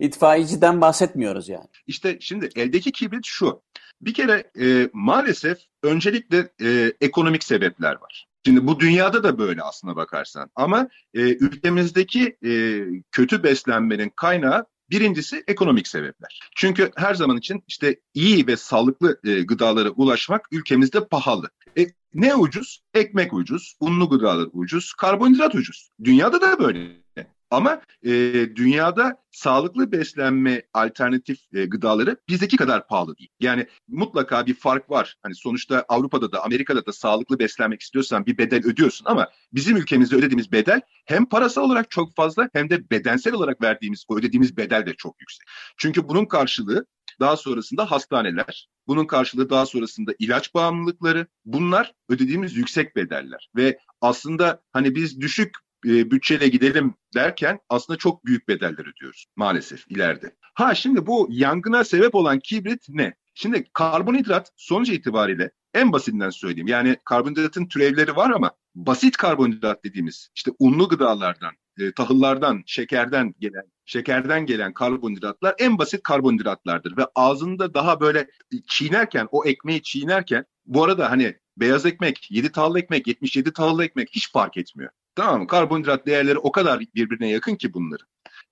[0.00, 1.66] itfaiyeciden bahsetmiyoruz yani.
[1.86, 3.62] İşte şimdi eldeki kibrit şu.
[4.00, 8.26] Bir kere e, maalesef öncelikle e, ekonomik sebepler var.
[8.46, 10.50] Şimdi bu dünyada da böyle aslına bakarsan.
[10.54, 12.82] Ama e, ülkemizdeki e,
[13.12, 16.40] kötü beslenmenin kaynağı Birincisi ekonomik sebepler.
[16.56, 21.50] Çünkü her zaman için işte iyi ve sağlıklı e, gıdalara ulaşmak ülkemizde pahalı.
[21.78, 22.82] E, ne ucuz?
[22.94, 25.90] Ekmek ucuz, unlu gıdalar ucuz, karbonhidrat ucuz.
[26.04, 27.05] Dünyada da böyle.
[27.50, 28.10] Ama e,
[28.56, 33.30] dünyada sağlıklı beslenme alternatif e, gıdaları bizdeki kadar pahalı değil.
[33.40, 35.16] Yani mutlaka bir fark var.
[35.22, 40.16] Hani sonuçta Avrupa'da da Amerika'da da sağlıklı beslenmek istiyorsan bir bedel ödüyorsun ama bizim ülkemizde
[40.16, 44.94] ödediğimiz bedel hem parasal olarak çok fazla hem de bedensel olarak verdiğimiz ödediğimiz bedel de
[44.94, 45.46] çok yüksek.
[45.76, 46.86] Çünkü bunun karşılığı
[47.20, 51.26] daha sonrasında hastaneler, bunun karşılığı daha sonrasında ilaç bağımlılıkları.
[51.44, 58.24] Bunlar ödediğimiz yüksek bedeller ve aslında hani biz düşük e, bütçeyle gidelim derken aslında çok
[58.24, 60.34] büyük bedeller ödüyoruz maalesef ileride.
[60.54, 63.14] Ha şimdi bu yangına sebep olan kibrit ne?
[63.34, 66.68] Şimdi karbonhidrat sonuç itibariyle en basitinden söyleyeyim.
[66.68, 73.64] Yani karbonhidratın türevleri var ama basit karbonhidrat dediğimiz işte unlu gıdalardan, e, tahıllardan, şekerden gelen
[73.86, 78.26] şekerden gelen karbonhidratlar en basit karbonhidratlardır ve ağzında daha böyle
[78.68, 84.08] çiğnerken o ekmeği çiğnerken bu arada hani beyaz ekmek, 7 tahıllı ekmek, 77 tahıllı ekmek
[84.10, 84.90] hiç fark etmiyor.
[85.16, 85.46] Tamam mı?
[85.46, 88.06] Karbonhidrat değerleri o kadar birbirine yakın ki bunların.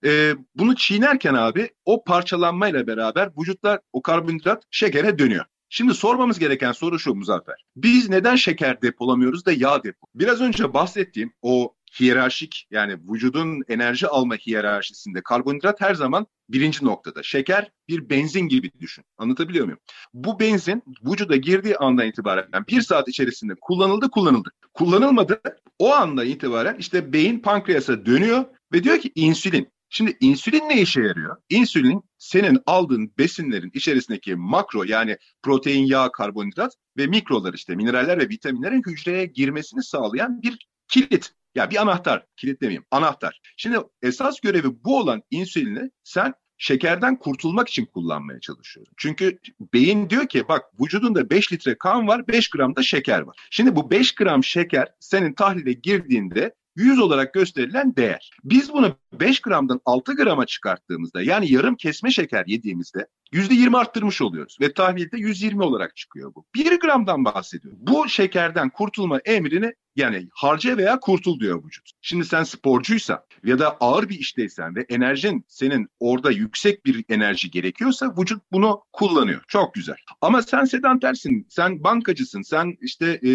[0.05, 5.45] Ee, bunu çiğnerken abi o parçalanmayla beraber vücutlar o karbonhidrat şekere dönüyor.
[5.69, 7.65] Şimdi sormamız gereken soru şu Muzaffer.
[7.77, 10.07] Biz neden şeker depolamıyoruz da yağ depo?
[10.15, 17.23] Biraz önce bahsettiğim o hiyerarşik yani vücudun enerji alma hiyerarşisinde karbonhidrat her zaman birinci noktada.
[17.23, 19.05] Şeker bir benzin gibi düşün.
[19.19, 19.81] Anlatabiliyor muyum?
[20.15, 24.51] Bu benzin vücuda girdiği andan itibaren bir saat içerisinde kullanıldı kullanıldı.
[24.75, 25.41] Kullanılmadı
[25.79, 29.75] o andan itibaren işte beyin pankreasa dönüyor ve diyor ki insülin.
[29.89, 31.37] Şimdi insülin ne işe yarıyor?
[31.49, 38.29] İnsülin senin aldığın besinlerin içerisindeki makro yani protein, yağ, karbonhidrat ve mikrolar işte mineraller ve
[38.29, 41.33] vitaminlerin hücreye girmesini sağlayan bir kilit.
[41.55, 43.41] Ya bir anahtar, kilit demeyeyim, anahtar.
[43.57, 48.95] Şimdi esas görevi bu olan insülini sen şekerden kurtulmak için kullanmaya çalışıyorsun.
[48.97, 49.39] Çünkü
[49.75, 53.37] beyin diyor ki bak vücudunda 5 litre kan var, 5 gram da şeker var.
[53.51, 58.31] Şimdi bu 5 gram şeker senin tahlile girdiğinde 100 olarak gösterilen değer.
[58.45, 64.57] Biz bunu 5 gramdan 6 grama çıkarttığımızda yani yarım kesme şeker yediğimizde %20 arttırmış oluyoruz
[64.61, 66.47] ve tahlilde 120 olarak çıkıyor bu.
[66.55, 67.79] 1 gramdan bahsediyorum.
[67.83, 71.91] Bu şekerden kurtulma emrini yani harca veya kurtul diyor vücut.
[72.01, 77.51] Şimdi sen sporcuysan ya da ağır bir işteysen ve enerjin senin orada yüksek bir enerji
[77.51, 79.43] gerekiyorsa vücut bunu kullanıyor.
[79.49, 79.97] Çok güzel.
[80.21, 83.31] Ama sen sedantersin, sen bankacısın, sen işte e,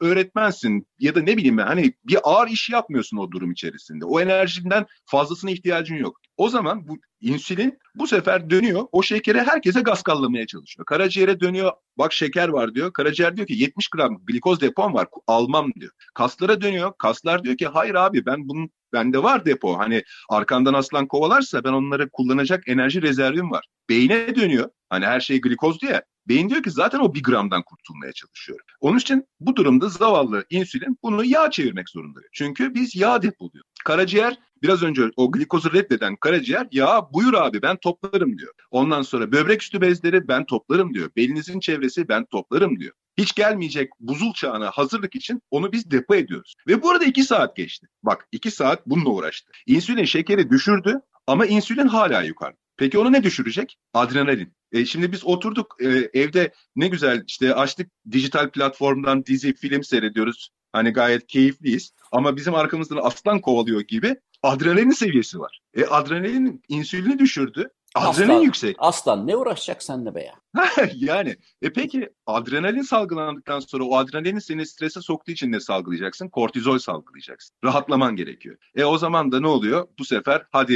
[0.00, 4.04] öğretmensin ya da ne bileyim ben hani bir ağır iş yapmıyorsun o durum içerisinde.
[4.04, 6.20] O enerjinden fazlasına ihtiyacın yok.
[6.42, 8.82] O zaman bu insülin bu sefer dönüyor.
[8.92, 10.86] O şekeri herkese gaskallamaya çalışıyor.
[10.86, 11.72] Karaciğere dönüyor.
[11.98, 12.92] Bak şeker var diyor.
[12.92, 15.08] Karaciğer diyor ki 70 gram glikoz depom var.
[15.26, 15.92] Almam diyor.
[16.14, 16.92] Kaslara dönüyor.
[16.98, 19.78] Kaslar diyor ki hayır abi ben bunun bende var depo.
[19.78, 23.64] Hani arkandan aslan kovalarsa ben onları kullanacak enerji rezervim var.
[23.88, 24.70] Beyne dönüyor.
[24.90, 26.02] Hani her şey glikoz diye.
[26.28, 28.60] Beyin diyor ki zaten o bir gramdan kurtulmaya çalışıyor.
[28.80, 32.20] Onun için bu durumda zavallı insülin bunu yağ çevirmek zorunda.
[32.32, 33.64] Çünkü biz yağ depoluyor.
[33.84, 38.52] Karaciğer biraz önce o glikozu reddeden karaciğer ya buyur abi ben toplarım diyor.
[38.70, 41.10] Ondan sonra böbrek üstü bezleri ben toplarım diyor.
[41.16, 42.92] Belinizin çevresi ben toplarım diyor.
[43.18, 46.54] Hiç gelmeyecek buzul çağına hazırlık için onu biz depo ediyoruz.
[46.68, 47.86] Ve bu arada iki saat geçti.
[48.02, 49.52] Bak iki saat bununla uğraştı.
[49.66, 52.58] İnsülin şekeri düşürdü ama insülin hala yukarıda.
[52.76, 53.78] Peki onu ne düşürecek?
[53.94, 54.54] Adrenalin.
[54.72, 60.50] E şimdi biz oturduk e, evde ne güzel işte açtık dijital platformdan dizi, film seyrediyoruz.
[60.72, 61.92] Hani gayet keyifliyiz.
[62.12, 65.60] Ama bizim arkamızdan aslan kovalıyor gibi adrenalin seviyesi var.
[65.74, 67.68] E adrenalin insülini düşürdü.
[67.94, 68.76] Adrenalin aslan, yüksek.
[68.78, 70.34] Aslan ne uğraşacak senle be ya?
[70.94, 76.28] yani e peki adrenalin salgılandıktan sonra o adrenalin seni strese soktuğu için ne salgılayacaksın?
[76.28, 77.56] Kortizol salgılayacaksın.
[77.64, 78.56] Rahatlaman gerekiyor.
[78.74, 79.88] E o zaman da ne oluyor?
[79.98, 80.74] Bu sefer hadi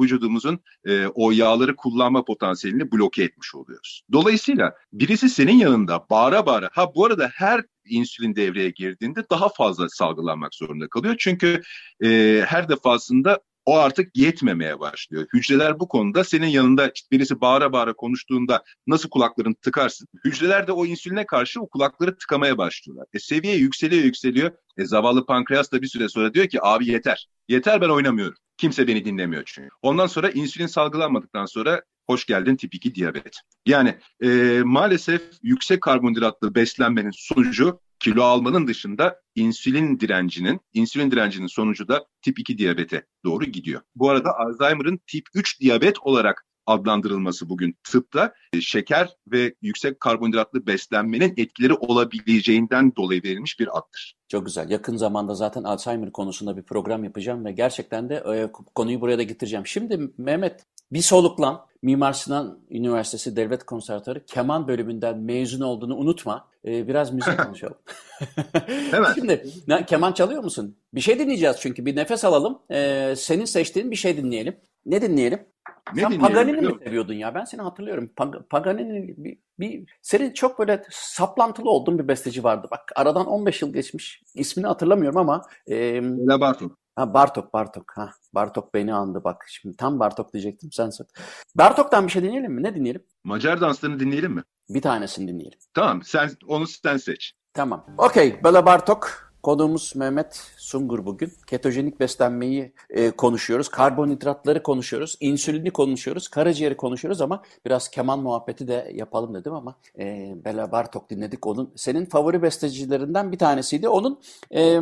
[0.00, 4.02] vücudumuzun e, o yağları kullanma potansiyelini bloke etmiş oluyoruz.
[4.12, 9.88] Dolayısıyla birisi senin yanında bağıra bağıra ha bu arada her insülin devreye girdiğinde daha fazla
[9.88, 11.16] salgılanmak zorunda kalıyor.
[11.18, 11.62] Çünkü
[12.04, 15.26] e, her defasında o artık yetmemeye başlıyor.
[15.34, 20.08] Hücreler bu konuda senin yanında birisi bağıra bağıra konuştuğunda nasıl kulaklarını tıkarsın?
[20.24, 23.06] Hücreler de o insüline karşı o kulakları tıkamaya başlıyorlar.
[23.12, 24.50] E seviye yükseliyor yükseliyor.
[24.78, 27.28] E zavallı pankreas da bir süre sonra diyor ki abi yeter.
[27.48, 28.36] Yeter ben oynamıyorum.
[28.56, 29.68] Kimse beni dinlemiyor çünkü.
[29.82, 33.36] Ondan sonra insülin salgılanmadıktan sonra hoş geldin tip 2 diyabet.
[33.66, 41.88] Yani e, maalesef yüksek karbonhidratlı beslenmenin sonucu kilo almanın dışında insülin direncinin, insülin direncinin sonucu
[41.88, 43.80] da tip 2 diyabete doğru gidiyor.
[43.94, 50.66] Bu arada Alzheimer'ın tip 3 diyabet olarak adlandırılması bugün tıpta e, şeker ve yüksek karbonhidratlı
[50.66, 54.16] beslenmenin etkileri olabileceğinden dolayı verilmiş bir addır.
[54.28, 54.70] Çok güzel.
[54.70, 59.22] Yakın zamanda zaten Alzheimer konusunda bir program yapacağım ve gerçekten de e, konuyu buraya da
[59.22, 59.66] getireceğim.
[59.66, 66.48] Şimdi Mehmet bir soluklan Mimar Sinan Üniversitesi Devlet Konservatuarı keman bölümünden mezun olduğunu unutma.
[66.64, 67.78] Ee, biraz müzik konuşalım.
[68.90, 69.12] Hemen.
[69.14, 69.46] Şimdi
[69.86, 70.76] keman çalıyor musun?
[70.94, 72.58] Bir şey dinleyeceğiz çünkü bir nefes alalım.
[72.70, 74.56] Ee, senin seçtiğin bir şey dinleyelim.
[74.86, 75.51] Ne dinleyelim?
[75.94, 77.34] Ne Sen Paganini mi seviyordun ya?
[77.34, 78.10] Ben seni hatırlıyorum.
[78.16, 82.68] Pag- Paganini bir, bir, senin çok böyle saplantılı olduğun bir besteci vardı.
[82.70, 84.22] Bak aradan 15 yıl geçmiş.
[84.34, 86.78] İsmini hatırlamıyorum ama e, Bela Bartok.
[86.96, 87.92] Ha Bartok, Bartok.
[87.96, 89.44] Ha Bartok beni andı bak.
[89.48, 91.10] Şimdi tam Bartok diyecektim sen söyle.
[91.54, 92.62] Bartok'tan bir şey dinleyelim mi?
[92.62, 93.04] Ne dinleyelim?
[93.24, 94.42] Macar danslarını dinleyelim mi?
[94.68, 95.58] Bir tanesini dinleyelim.
[95.74, 97.32] Tamam sen onu sen seç.
[97.54, 97.86] Tamam.
[97.98, 98.44] Okey.
[98.44, 99.31] Bela Bartok.
[99.42, 101.32] Konuğumuz Mehmet Sungur bugün.
[101.46, 103.68] Ketojenik beslenmeyi e, konuşuyoruz.
[103.68, 105.16] Karbonhidratları konuşuyoruz.
[105.20, 106.28] insülini konuşuyoruz.
[106.28, 111.46] Karaciğeri konuşuyoruz ama biraz keman muhabbeti de yapalım dedim ama e, Bela Bartok dinledik.
[111.46, 113.88] Onun Senin favori bestecilerinden bir tanesiydi.
[113.88, 114.20] Onun
[114.54, 114.80] e,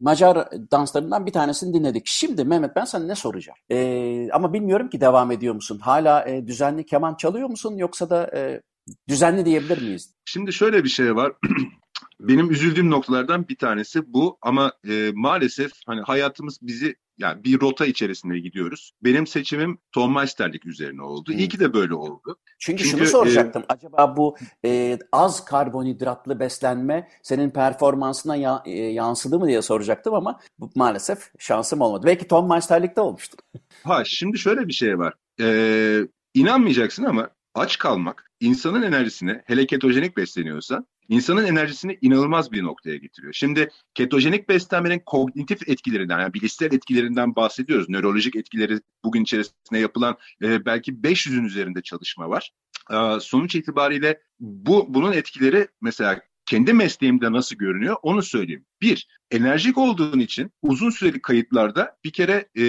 [0.00, 2.02] Macar danslarından bir tanesini dinledik.
[2.06, 3.58] Şimdi Mehmet ben sana ne soracağım?
[3.70, 5.78] Ee, ama bilmiyorum ki devam ediyor musun?
[5.78, 8.60] Hala e, düzenli keman çalıyor musun yoksa da e,
[9.08, 10.14] düzenli diyebilir miyiz?
[10.24, 11.32] Şimdi şöyle bir şey var.
[12.20, 17.86] Benim üzüldüğüm noktalardan bir tanesi bu ama e, maalesef hani hayatımız bizi yani bir rota
[17.86, 18.92] içerisinde gidiyoruz.
[19.04, 21.32] Benim seçimim Tom Meisterlik üzerine oldu.
[21.32, 22.36] İyi ki de böyle oldu.
[22.58, 23.62] Çünkü, Çünkü şunu soracaktım.
[23.62, 30.14] E, Acaba bu e, az karbonhidratlı beslenme senin performansına ya, e, yansıdı mı diye soracaktım
[30.14, 32.06] ama bu, maalesef şansım olmadı.
[32.06, 33.38] Belki Tom Meisterlik'te olmuştur.
[33.84, 35.14] Ha şimdi şöyle bir şey var.
[35.40, 36.00] Ee,
[36.34, 43.32] inanmayacaksın ama aç kalmak insanın enerjisini hele ketojenik besleniyorsa insanın enerjisini inanılmaz bir noktaya getiriyor.
[43.32, 47.88] Şimdi ketojenik beslenmenin kognitif etkilerinden yani bilişsel etkilerinden bahsediyoruz.
[47.88, 52.50] Nörolojik etkileri bugün içerisinde yapılan e, belki 500'ün üzerinde çalışma var.
[52.90, 58.66] E, sonuç itibariyle bu bunun etkileri mesela kendi mesleğimde nasıl görünüyor onu söyleyeyim.
[58.82, 62.64] Bir, enerjik olduğun için uzun süreli kayıtlarda bir kere e,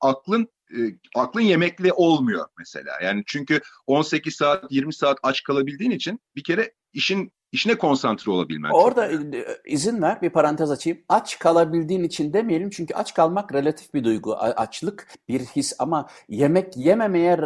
[0.00, 0.78] aklın e,
[1.14, 2.98] aklın yemekle olmuyor mesela.
[3.02, 8.70] Yani çünkü 18 saat 20 saat aç kalabildiğin için bir kere işin işine konsantre olabilmen.
[8.70, 10.98] Orada e, izin ver bir parantez açayım.
[11.08, 14.34] Aç kalabildiğin için demeyelim çünkü aç kalmak relatif bir duygu.
[14.36, 17.38] Açlık bir his ama yemek yememeye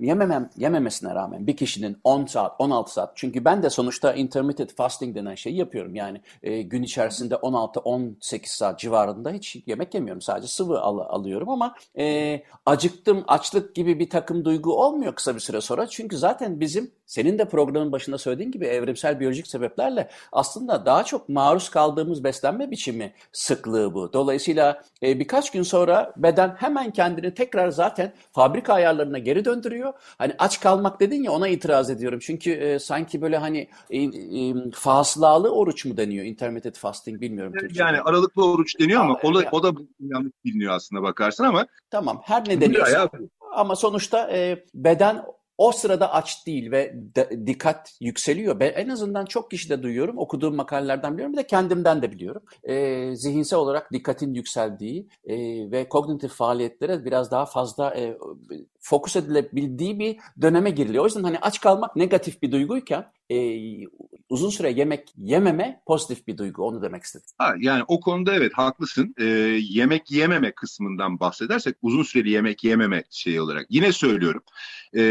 [0.00, 5.16] yememem yememesine rağmen bir kişinin 10 saat 16 saat çünkü ben de sonuçta intermittent fasting
[5.16, 5.94] denen şeyi yapıyorum.
[5.94, 10.22] Yani e, gün içerisinde 16-18 saat civarında hiç yemek yemiyorum.
[10.22, 15.40] Sadece sıvı al alıyorum ama e, acıktım, açlık gibi bir takım duygu olmuyor kısa bir
[15.40, 15.86] süre sonra.
[15.86, 21.28] Çünkü zaten bizim senin de programın başında söylediğin gibi evrimsel biyolojik sebeplerle aslında daha çok
[21.28, 24.12] maruz kaldığımız beslenme biçimi sıklığı bu.
[24.12, 29.92] Dolayısıyla e, birkaç gün sonra beden hemen kendini tekrar zaten fabrika ayarlarına geri döndürüyor.
[30.18, 32.18] Hani aç kalmak dedin ya ona itiraz ediyorum.
[32.22, 36.24] Çünkü e, sanki böyle hani e, e, fasılalı oruç mu deniyor?
[36.24, 37.52] Intermittent fasting bilmiyorum.
[37.60, 37.82] Türkçe.
[37.82, 41.66] Yani aralıklı oruç deniyor ama o da, o da yanlış biliniyor aslında bakarsın ama.
[41.90, 43.10] Tamam her ne deniyorsa.
[43.52, 45.24] Ama sonuçta e, beden
[45.58, 48.60] o sırada aç değil ve de, dikkat yükseliyor.
[48.60, 50.18] Ben en azından çok kişi de duyuyorum.
[50.18, 51.32] Okuduğum makalelerden biliyorum.
[51.32, 52.42] Bir de kendimden de biliyorum.
[52.64, 55.36] E, zihinsel olarak dikkatin yükseldiği e,
[55.70, 58.18] ve kognitif faaliyetlere biraz daha fazla e,
[58.80, 61.04] fokus edilebildiği bir döneme giriliyor.
[61.04, 63.36] O yüzden hani aç kalmak negatif bir duyguyken e,
[64.28, 66.62] uzun süre yemek yememe pozitif bir duygu.
[66.62, 67.26] Onu demek istedim.
[67.38, 69.14] Ha, yani o konuda evet haklısın.
[69.18, 69.24] E,
[69.70, 74.42] yemek yememe kısmından bahsedersek uzun süreli yemek yememe şey olarak yine söylüyorum.
[74.96, 75.02] E,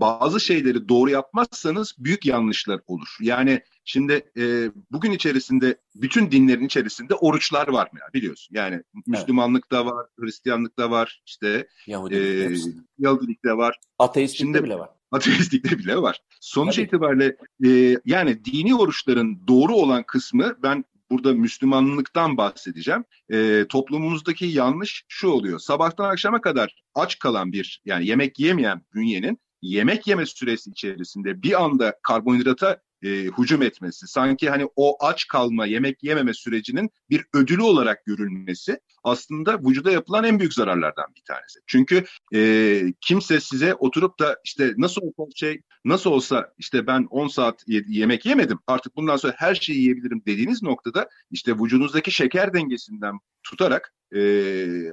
[0.00, 3.16] bazı şeyleri doğru yapmazsanız büyük yanlışlar olur.
[3.20, 8.54] Yani Şimdi e, bugün içerisinde bütün dinlerin içerisinde oruçlar var mı biliyorsun.
[8.54, 13.78] Yani Müslümanlıkta var, Hristiyanlıkta var, işte Yahudilik, e, Yahudilikte var.
[13.98, 14.88] Ateistlikte Şimdi, bile var.
[15.12, 16.20] Ateistlikte bile var.
[16.40, 16.86] Sonuç Tabii.
[16.86, 17.36] itibariyle
[17.66, 23.04] e, yani dini oruçların doğru olan kısmı ben burada Müslümanlıktan bahsedeceğim.
[23.32, 25.58] E, toplumumuzdaki yanlış şu oluyor.
[25.58, 31.62] Sabahtan akşama kadar aç kalan bir yani yemek yemeyen bünyenin yemek yeme süresi içerisinde bir
[31.62, 37.62] anda karbonhidrata e, hücum etmesi, sanki hani o aç kalma, yemek yememe sürecinin bir ödülü
[37.62, 41.60] olarak görülmesi aslında vücuda yapılan en büyük zararlardan bir tanesi.
[41.66, 42.04] Çünkü
[42.34, 47.64] e, kimse size oturup da işte nasıl olsa şey nasıl olsa işte ben 10 saat
[47.66, 53.94] yemek yemedim artık bundan sonra her şeyi yiyebilirim dediğiniz noktada işte vücudunuzdaki şeker dengesinden tutarak
[54.14, 54.20] e,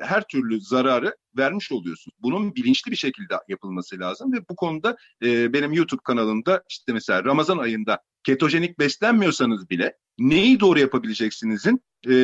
[0.01, 2.15] her türlü zararı vermiş oluyorsunuz.
[2.19, 7.23] Bunun bilinçli bir şekilde yapılması lazım ve bu konuda e, benim YouTube kanalımda işte mesela
[7.23, 12.15] Ramazan ayında ketojenik beslenmiyorsanız bile neyi doğru yapabileceksinizin e,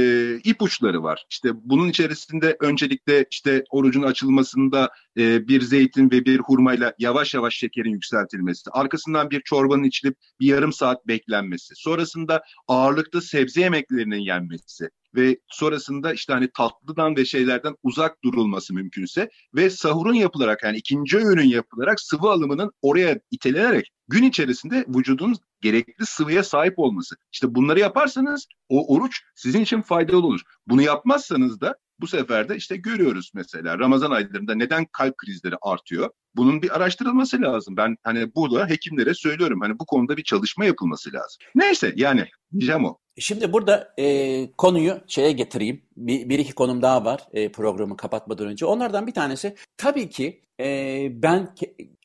[0.44, 1.26] ipuçları var.
[1.30, 7.56] İşte bunun içerisinde öncelikle işte orucun açılmasında e, bir zeytin ve bir hurmayla yavaş yavaş
[7.56, 14.90] şekerin yükseltilmesi, arkasından bir çorbanın içilip bir yarım saat beklenmesi, sonrasında ağırlıkta sebze yemeklerinin yenmesi,
[15.16, 21.18] ve sonrasında işte hani tatlıdan ve şeylerden uzak durulması mümkünse ve sahurun yapılarak yani ikinci
[21.18, 27.16] öğünün yapılarak sıvı alımının oraya itelenerek gün içerisinde vücudun gerekli sıvıya sahip olması.
[27.32, 30.42] İşte bunları yaparsanız o oruç sizin için faydalı olur.
[30.68, 36.10] Bunu yapmazsanız da bu sefer de işte görüyoruz mesela Ramazan aylarında neden kalp krizleri artıyor?
[36.36, 37.78] Bunun bir araştırılması lazım.
[37.78, 41.38] Ben hani burada hekimlere söylüyorum hani bu konuda bir çalışma yapılması lazım.
[41.56, 42.98] Neyse yani diyeceğim o.
[43.18, 45.82] Şimdi burada e, konuyu şeye getireyim.
[45.98, 48.66] Bir, bir iki konum daha var e, programı kapatmadan önce.
[48.66, 51.56] Onlardan bir tanesi tabii ki e, ben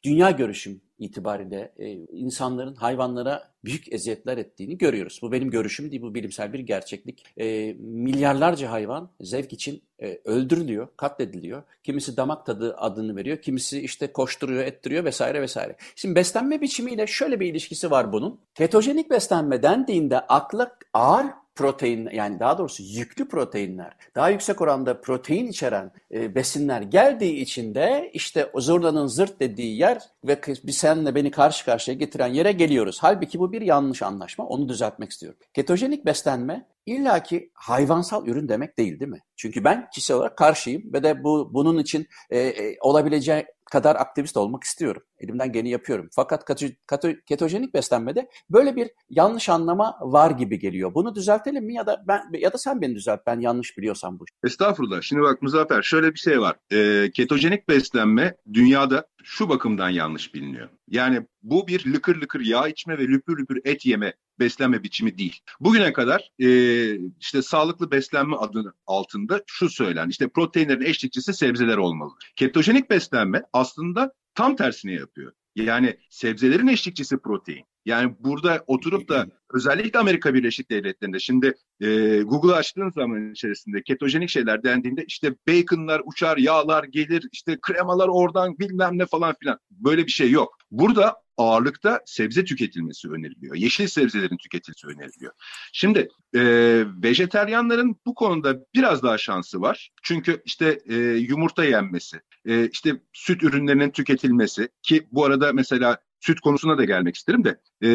[0.05, 5.19] dünya görüşüm itibariyle e, insanların hayvanlara büyük eziyetler ettiğini görüyoruz.
[5.23, 7.25] Bu benim görüşüm değil, bu bilimsel bir gerçeklik.
[7.37, 11.63] E, milyarlarca hayvan zevk için e, öldürülüyor, katlediliyor.
[11.85, 15.77] Kimisi damak tadı adını veriyor, kimisi işte koşturuyor, ettiriyor vesaire vesaire.
[15.97, 18.41] Şimdi beslenme biçimiyle şöyle bir ilişkisi var bunun.
[18.55, 21.27] Ketojenik beslenme dendiğinde akla ağır
[21.59, 27.75] protein yani daha doğrusu yüklü proteinler, daha yüksek oranda protein içeren e, besinler geldiği için
[27.75, 32.99] de işte zurnanın zırt dediği yer ve bir senle beni karşı karşıya getiren yere geliyoruz.
[33.01, 34.47] Halbuki bu bir yanlış anlaşma.
[34.47, 35.39] Onu düzeltmek istiyorum.
[35.55, 39.23] Ketojenik beslenme illaki hayvansal ürün demek değil değil mi?
[39.37, 44.37] Çünkü ben kişisel olarak karşıyım ve de bu bunun için e, e, olabileceği kadar aktivist
[44.37, 45.03] olmak istiyorum.
[45.19, 46.09] Elimden geleni yapıyorum.
[46.13, 46.45] Fakat
[47.27, 50.95] ketojenik beslenmede böyle bir yanlış anlama var gibi geliyor.
[50.95, 53.21] Bunu düzeltelim mi ya da ben ya da sen beni düzelt.
[53.27, 54.25] Ben yanlış biliyorsam bu.
[54.45, 55.03] Estağfurullah.
[55.03, 56.57] Şimdi bak Muzaffer şöyle bir şey var.
[56.73, 60.69] E, ketojenik beslenme dünyada şu bakımdan yanlış biliniyor.
[60.89, 65.41] Yani bu bir lıkır lıkır yağ içme ve lüpür lüpür et yeme beslenme biçimi değil.
[65.61, 66.49] Bugüne kadar e,
[67.21, 72.13] işte sağlıklı beslenme adı altında şu söylen işte proteinlerin eşlikçisi sebzeler olmalı.
[72.37, 75.33] Ketojenik beslenme aslında tam tersini yapıyor.
[75.57, 77.65] Yani sebzelerin eşlikçisi protein.
[77.85, 84.29] Yani burada oturup da özellikle Amerika Birleşik Devletleri'nde şimdi e, Google açtığın zaman içerisinde ketojenik
[84.29, 89.59] şeyler dendiğinde işte baconlar uçar, yağlar gelir, işte kremalar oradan bilmem ne falan filan.
[89.71, 90.58] Böyle bir şey yok.
[90.71, 93.55] Burada ağırlıkta sebze tüketilmesi öneriliyor.
[93.57, 95.33] Yeşil sebzelerin tüketilmesi öneriliyor.
[95.73, 96.43] Şimdi e,
[97.03, 99.91] vejeteryanların bu konuda biraz daha şansı var.
[100.03, 106.41] Çünkü işte e, yumurta yenmesi, e, işte süt ürünlerinin tüketilmesi ki bu arada mesela süt
[106.41, 107.89] konusuna da gelmek isterim de e,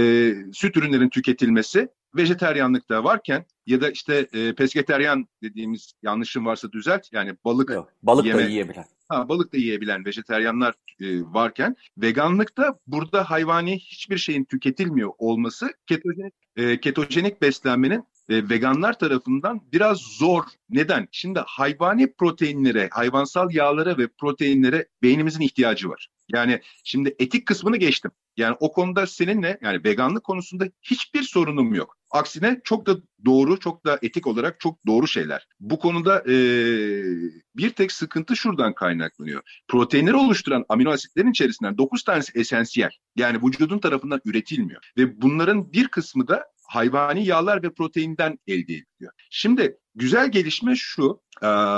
[0.53, 7.35] süt ürünlerin tüketilmesi vejeteryanlıkta varken ya da işte e, pesketeryan dediğimiz yanlışım varsa düzelt yani
[7.45, 8.85] balık Yok, balık yeme, da yiyebilen.
[9.13, 16.33] Ha, balık da yiyebilen vejeteryanlar e, varken veganlıkta burada hayvani hiçbir şeyin tüketilmiyor olması ketojenik,
[16.55, 20.43] e, ketojenik beslenmenin e, veganlar tarafından biraz zor.
[20.69, 21.07] Neden?
[21.11, 26.09] Şimdi hayvani proteinlere, hayvansal yağlara ve proteinlere beynimizin ihtiyacı var.
[26.29, 28.11] Yani şimdi etik kısmını geçtim.
[28.37, 31.97] Yani o konuda seninle yani veganlık konusunda hiçbir sorunum yok.
[32.11, 35.47] Aksine çok da doğru, çok da etik olarak çok doğru şeyler.
[35.59, 36.35] Bu konuda e,
[37.55, 39.41] bir tek sıkıntı şuradan kaynaklanıyor.
[39.67, 42.91] Proteinleri oluşturan amino asitlerin içerisinden 9 tanesi esansiyel.
[43.15, 44.91] Yani vücudun tarafından üretilmiyor.
[44.97, 49.13] Ve bunların bir kısmı da hayvani yağlar ve proteinden elde ediliyor.
[49.29, 51.21] Şimdi güzel gelişme şu,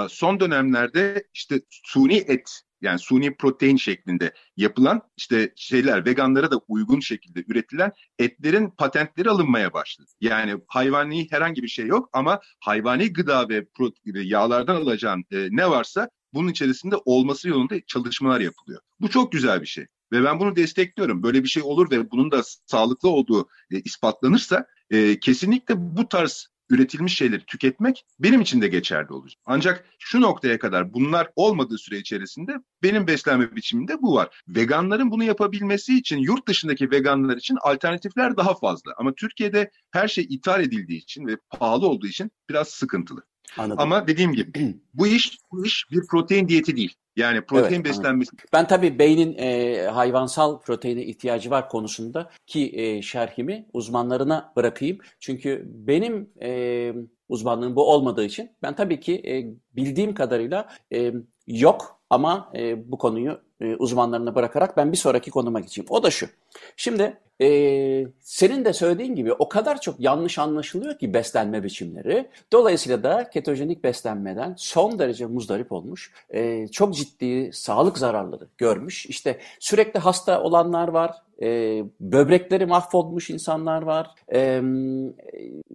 [0.09, 6.99] son dönemlerde işte suni et yani suni protein şeklinde yapılan işte şeyler veganlara da uygun
[6.99, 10.09] şekilde üretilen etlerin patentleri alınmaya başladı.
[10.21, 13.65] Yani hayvani herhangi bir şey yok ama hayvani gıda ve
[14.05, 18.81] yağlardan alacağın e, ne varsa bunun içerisinde olması yolunda çalışmalar yapılıyor.
[18.99, 19.85] Bu çok güzel bir şey.
[20.11, 21.23] Ve ben bunu destekliyorum.
[21.23, 26.47] Böyle bir şey olur ve bunun da sağlıklı olduğu e, ispatlanırsa e, kesinlikle bu tarz
[26.69, 29.39] üretilmiş şeyleri tüketmek benim için de geçerli olacak.
[29.45, 32.53] Ancak şu noktaya kadar bunlar olmadığı süre içerisinde
[32.83, 34.43] benim beslenme biçimimde bu var.
[34.47, 38.93] Veganların bunu yapabilmesi için yurt dışındaki veganlar için alternatifler daha fazla.
[38.97, 43.23] Ama Türkiye'de her şey ithal edildiği için ve pahalı olduğu için biraz sıkıntılı.
[43.57, 43.79] Anladım.
[43.79, 46.93] Ama dediğim gibi bu iş bu iş bir protein diyeti değil.
[47.15, 48.31] Yani protein evet, beslenmesi.
[48.31, 48.49] Anladım.
[48.53, 54.97] Ben tabii beynin e, hayvansal proteine ihtiyacı var konusunda ki e, şerhimi uzmanlarına bırakayım.
[55.19, 56.93] Çünkü benim e,
[57.29, 59.33] uzmanlığım bu olmadığı için ben tabii ki e,
[59.75, 61.13] bildiğim kadarıyla e,
[61.47, 65.87] yok ama e, bu konuyu e, uzmanlarına bırakarak ben bir sonraki konuma geçeyim.
[65.89, 66.27] O da şu.
[66.75, 72.29] Şimdi e, senin de söylediğin gibi o kadar çok yanlış anlaşılıyor ki beslenme biçimleri.
[72.51, 76.11] Dolayısıyla da ketojenik beslenmeden son derece muzdarip olmuş.
[76.29, 79.05] E, çok ciddi sağlık zararları görmüş.
[79.05, 84.07] İşte sürekli hasta olanlar var e, böbrekleri mahvolmuş insanlar var.
[84.33, 84.61] E,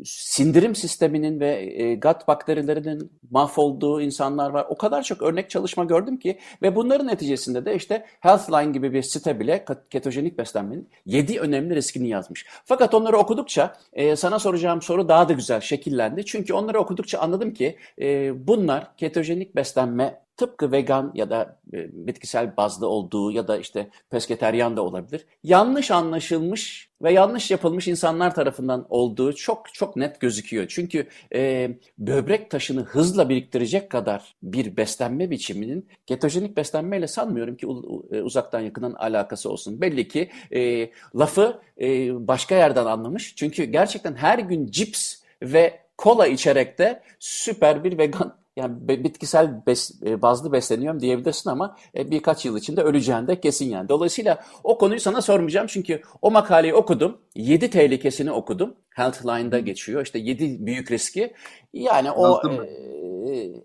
[0.04, 1.48] sindirim sisteminin ve
[1.82, 4.66] e, gut bakterilerinin mahvolduğu insanlar var.
[4.68, 9.02] O kadar çok örnek çalışma gördüm ki ve bunların neticesinde de işte Healthline gibi bir
[9.02, 12.46] site bile ketojenik beslenmenin 7 önemli riskini yazmış.
[12.64, 16.24] Fakat onları okudukça e, sana soracağım soru daha da güzel şekillendi.
[16.24, 22.56] Çünkü onları okudukça anladım ki e, bunlar ketojenik beslenme tıpkı vegan ya da e, bitkisel
[22.56, 25.26] bazlı olduğu ya da işte pesketeryan da olabilir.
[25.44, 30.66] Yanlış anlaşılmış ve yanlış yapılmış insanlar tarafından olduğu çok çok net gözüküyor.
[30.68, 37.66] Çünkü e, böbrek taşını hızla biriktirecek kadar bir beslenme biçiminin ketojenik beslenmeyle sanmıyorum ki
[38.12, 39.80] e, uzaktan yakından alakası olsun.
[39.80, 41.86] Belli ki e, lafı e,
[42.28, 43.36] başka yerden anlamış.
[43.36, 50.02] Çünkü gerçekten her gün cips ve kola içerek de süper bir vegan yani bitkisel bes,
[50.06, 53.88] e, bazlı besleniyorum diyebilirsin ama e, birkaç yıl içinde öleceğin de kesin yani.
[53.88, 57.18] Dolayısıyla o konuyu sana sormayacağım çünkü o makaleyi okudum.
[57.34, 58.74] 7 tehlikesini okudum.
[58.90, 60.02] Healthline'da geçiyor.
[60.02, 61.32] İşte 7 büyük riski.
[61.72, 62.99] Yani o e,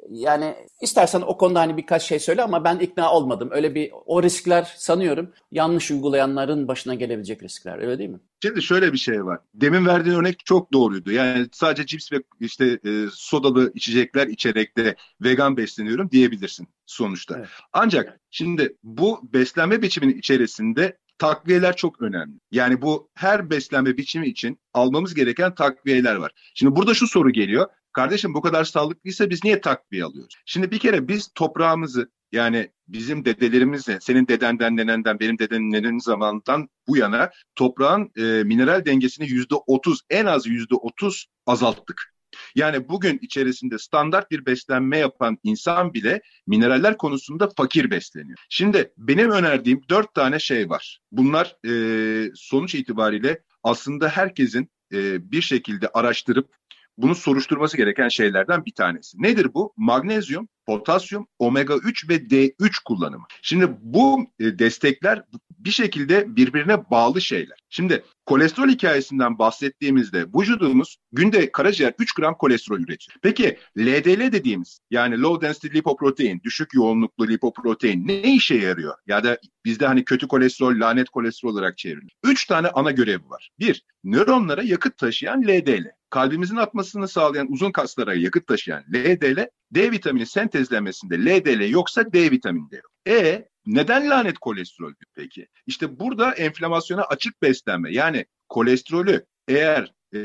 [0.10, 3.50] yani istersen o konuda hani birkaç şey söyle ama ben ikna olmadım.
[3.52, 7.80] Öyle bir o riskler sanıyorum yanlış uygulayanların başına gelebilecek riskler.
[7.80, 8.20] Öyle değil mi?
[8.44, 9.40] Şimdi şöyle bir şey var.
[9.54, 11.12] Demin verdiğin örnek çok doğruydu.
[11.12, 17.36] Yani sadece cips ve işte e, sodalı içecekler içerek de vegan besleniyorum diyebilirsin sonuçta.
[17.38, 17.48] Evet.
[17.74, 22.40] Ancak şimdi bu beslenme biçiminin içerisinde takviyeler çok önemli.
[22.52, 26.32] Yani bu her beslenme biçimi için almamız gereken takviyeler var.
[26.56, 27.68] Şimdi burada şu soru geliyor.
[27.96, 30.36] Kardeşim bu kadar sağlıklıysa biz niye takviye alıyoruz?
[30.46, 36.98] Şimdi bir kere biz toprağımızı yani bizim dedelerimizle, senin dedenden, nenenden, benim dedenin zamanından bu
[36.98, 42.16] yana toprağın e, mineral dengesini yüzde otuz, en az yüzde otuz azalttık.
[42.56, 48.38] Yani bugün içerisinde standart bir beslenme yapan insan bile mineraller konusunda fakir besleniyor.
[48.50, 51.00] Şimdi benim önerdiğim dört tane şey var.
[51.12, 56.56] Bunlar e, sonuç itibariyle aslında herkesin e, bir şekilde araştırıp
[56.98, 59.22] bunu soruşturması gereken şeylerden bir tanesi.
[59.22, 59.74] Nedir bu?
[59.78, 63.26] Magnezyum, potasyum, omega 3 ve D3 kullanımı.
[63.42, 65.24] Şimdi bu e, destekler
[65.66, 67.58] bir şekilde birbirine bağlı şeyler.
[67.70, 73.18] Şimdi kolesterol hikayesinden bahsettiğimizde vücudumuz günde karaciğer 3 gram kolesterol üretiyor.
[73.22, 78.96] Peki LDL dediğimiz yani low density lipoprotein, düşük yoğunluklu lipoprotein ne işe yarıyor?
[79.08, 82.12] Ya da bizde hani kötü kolesterol, lanet kolesterol olarak çevriliyor.
[82.24, 83.50] 3 tane ana görevi var.
[83.60, 85.92] Bir, nöronlara yakıt taşıyan LDL.
[86.10, 92.72] Kalbimizin atmasını sağlayan uzun kaslara yakıt taşıyan LDL, D vitamini sentezlenmesinde LDL yoksa D vitamini
[92.72, 92.92] de yok.
[93.08, 95.48] E neden lanet kolesterol peki?
[95.68, 100.20] İşte burada enflamasyona açık beslenme yani kolesterolü eğer e,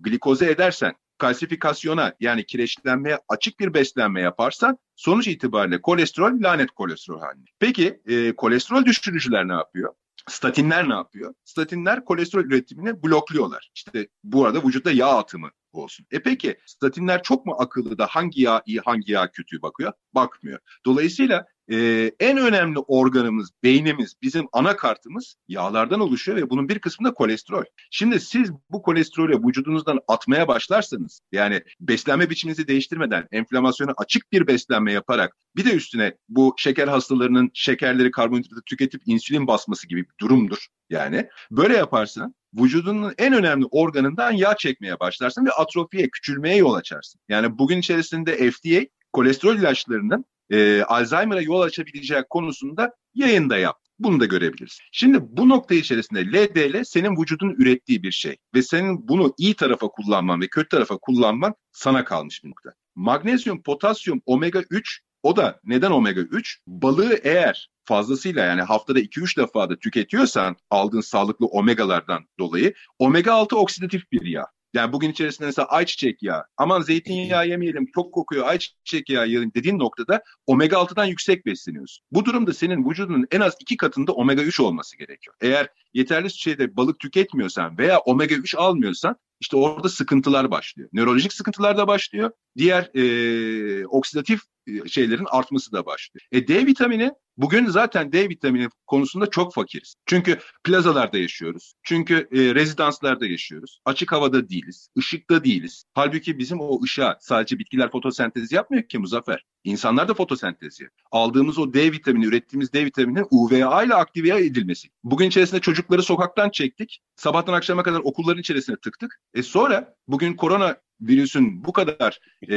[0.00, 7.50] glikoze edersen kalsifikasyona yani kireçlenmeye açık bir beslenme yaparsan sonuç itibariyle kolesterol lanet kolesterol halinde.
[7.58, 9.94] Peki e, kolesterol düşürücüler ne yapıyor?
[10.28, 11.34] Statinler ne yapıyor?
[11.44, 13.70] Statinler kolesterol üretimini blokluyorlar.
[13.74, 16.06] İşte bu arada vücutta yağ atımı olsun.
[16.10, 19.92] E peki statinler çok mu akıllı da hangi yağ iyi hangi yağ kötü bakıyor?
[20.14, 20.58] Bakmıyor.
[20.86, 27.14] Dolayısıyla e, en önemli organımız, beynimiz, bizim anakartımız yağlardan oluşuyor ve bunun bir kısmı da
[27.14, 27.64] kolesterol.
[27.90, 34.92] Şimdi siz bu kolesterolü vücudunuzdan atmaya başlarsanız, yani beslenme biçiminizi değiştirmeden, enflamasyona açık bir beslenme
[34.92, 40.66] yaparak, bir de üstüne bu şeker hastalarının şekerleri karbonhidratı tüketip insülin basması gibi bir durumdur.
[40.90, 47.20] Yani böyle yaparsan vücudunun en önemli organından yağ çekmeye başlarsın ve atrofiye, küçülmeye yol açarsın.
[47.28, 53.90] Yani bugün içerisinde FDA kolesterol ilaçlarının e, Alzheimer'a yol açabileceği konusunda yayında yaptı.
[53.98, 54.78] Bunu da görebiliriz.
[54.92, 59.88] Şimdi bu nokta içerisinde LDL senin vücudun ürettiği bir şey ve senin bunu iyi tarafa
[59.88, 62.70] kullanman ve kötü tarafa kullanman sana kalmış bir nokta.
[62.94, 66.60] Magnezyum, potasyum, omega 3 o da neden omega 3?
[66.66, 73.56] Balığı eğer fazlasıyla yani haftada 2-3 defa da tüketiyorsan aldığın sağlıklı omegalardan dolayı omega 6
[73.56, 74.46] oksidatif bir yağ.
[74.74, 79.78] Yani bugün içerisinde mesela ayçiçek yağı, aman zeytinyağı yemeyelim, çok kokuyor, ayçiçek yağı yiyelim dediğin
[79.78, 82.04] noktada omega 6'dan yüksek besleniyorsun.
[82.10, 85.36] Bu durumda senin vücudunun en az iki katında omega 3 olması gerekiyor.
[85.40, 90.88] Eğer yeterli şeyde balık tüketmiyorsan veya omega 3 almıyorsan işte orada sıkıntılar başlıyor.
[90.92, 92.30] Nörolojik sıkıntılar da başlıyor.
[92.56, 94.40] Diğer e, oksidatif
[94.86, 96.26] şeylerin artması da başlıyor.
[96.32, 99.94] E D vitamini bugün zaten D vitamini konusunda çok fakiriz.
[100.06, 101.74] Çünkü plazalarda yaşıyoruz.
[101.82, 103.80] Çünkü e, rezidanslarda yaşıyoruz.
[103.84, 104.88] Açık havada değiliz.
[104.98, 105.84] ışıkta değiliz.
[105.94, 109.44] Halbuki bizim o ışığa sadece bitkiler fotosentez yapmıyor ki Muzaffer.
[109.64, 110.78] İnsanlar da fotosentez.
[111.10, 114.88] Aldığımız o D vitamini, ürettiğimiz D vitamininin UVA ile aktive edilmesi.
[115.04, 117.02] Bugün içerisinde çocukları sokaktan çektik.
[117.16, 119.20] Sabahtan akşama kadar okulların içerisine tıktık.
[119.34, 122.56] E sonra bugün korona virüsün bu kadar e,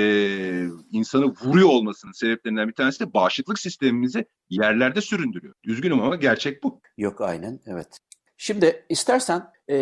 [0.92, 5.54] insanı vuruyor olmasının sebeplerinden bir tanesi de bağışıklık sistemimizi yerlerde süründürüyor.
[5.64, 6.82] Üzgünüm ama gerçek bu.
[6.98, 8.00] Yok aynen evet.
[8.38, 9.76] Şimdi istersen e,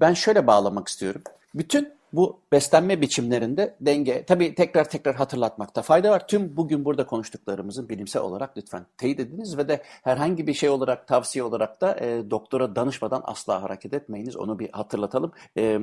[0.00, 1.22] ben şöyle bağlamak istiyorum.
[1.54, 6.26] Bütün bu beslenme biçimlerinde denge, tabii tekrar tekrar hatırlatmakta fayda var.
[6.26, 11.08] Tüm bugün burada konuştuklarımızın bilimsel olarak lütfen teyit ediniz ve de herhangi bir şey olarak,
[11.08, 14.36] tavsiye olarak da e, doktora danışmadan asla hareket etmeyiniz.
[14.36, 15.32] Onu bir hatırlatalım.
[15.58, 15.80] E,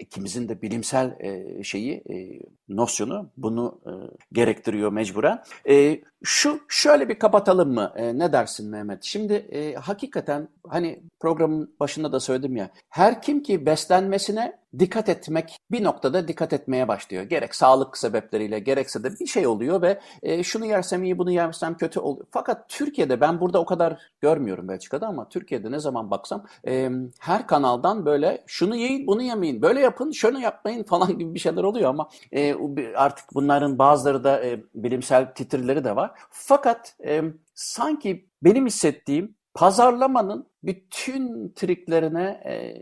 [0.00, 3.90] ikimizin de bilimsel e, şeyi, e, nosyonu bunu e,
[4.32, 5.42] gerektiriyor mecburen.
[5.68, 7.92] E, şu şöyle bir kapatalım mı?
[7.96, 9.04] E, ne dersin Mehmet?
[9.04, 15.58] Şimdi e, hakikaten hani programın başında da söyledim ya, her kim ki beslenmesine dikkat etmek
[15.70, 17.22] bir noktada dikkat etmeye başlıyor.
[17.22, 21.76] Gerek sağlık sebepleriyle gerekse de bir şey oluyor ve e, şunu yersem iyi bunu yersem
[21.76, 22.26] kötü oluyor.
[22.30, 26.90] Fakat Türkiye'de ben burada o kadar görmüyorum Belçika'da ama Türkiye'de ne zaman baksam e,
[27.20, 31.62] her kanaldan böyle şunu yiyin bunu yemeyin böyle yapın şunu yapmayın falan gibi bir şeyler
[31.62, 32.54] oluyor ama e,
[32.96, 36.10] artık bunların bazıları da e, bilimsel titirleri de var.
[36.30, 37.22] Fakat e,
[37.54, 42.74] sanki benim hissettiğim pazarlamanın bütün triklerine e,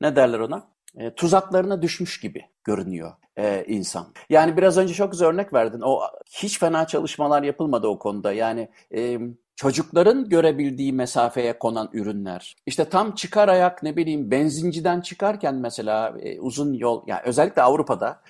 [0.00, 4.06] ne derler ona e, tuzaklarına düşmüş gibi görünüyor e, insan.
[4.30, 5.80] Yani biraz önce çok güzel örnek verdin.
[5.80, 8.32] O hiç fena çalışmalar yapılmadı o konuda.
[8.32, 9.18] Yani e,
[9.56, 12.56] çocukların görebildiği mesafeye konan ürünler.
[12.66, 18.20] İşte tam çıkar ayak ne bileyim benzinciden çıkarken mesela uzun yol yani özellikle Avrupa'da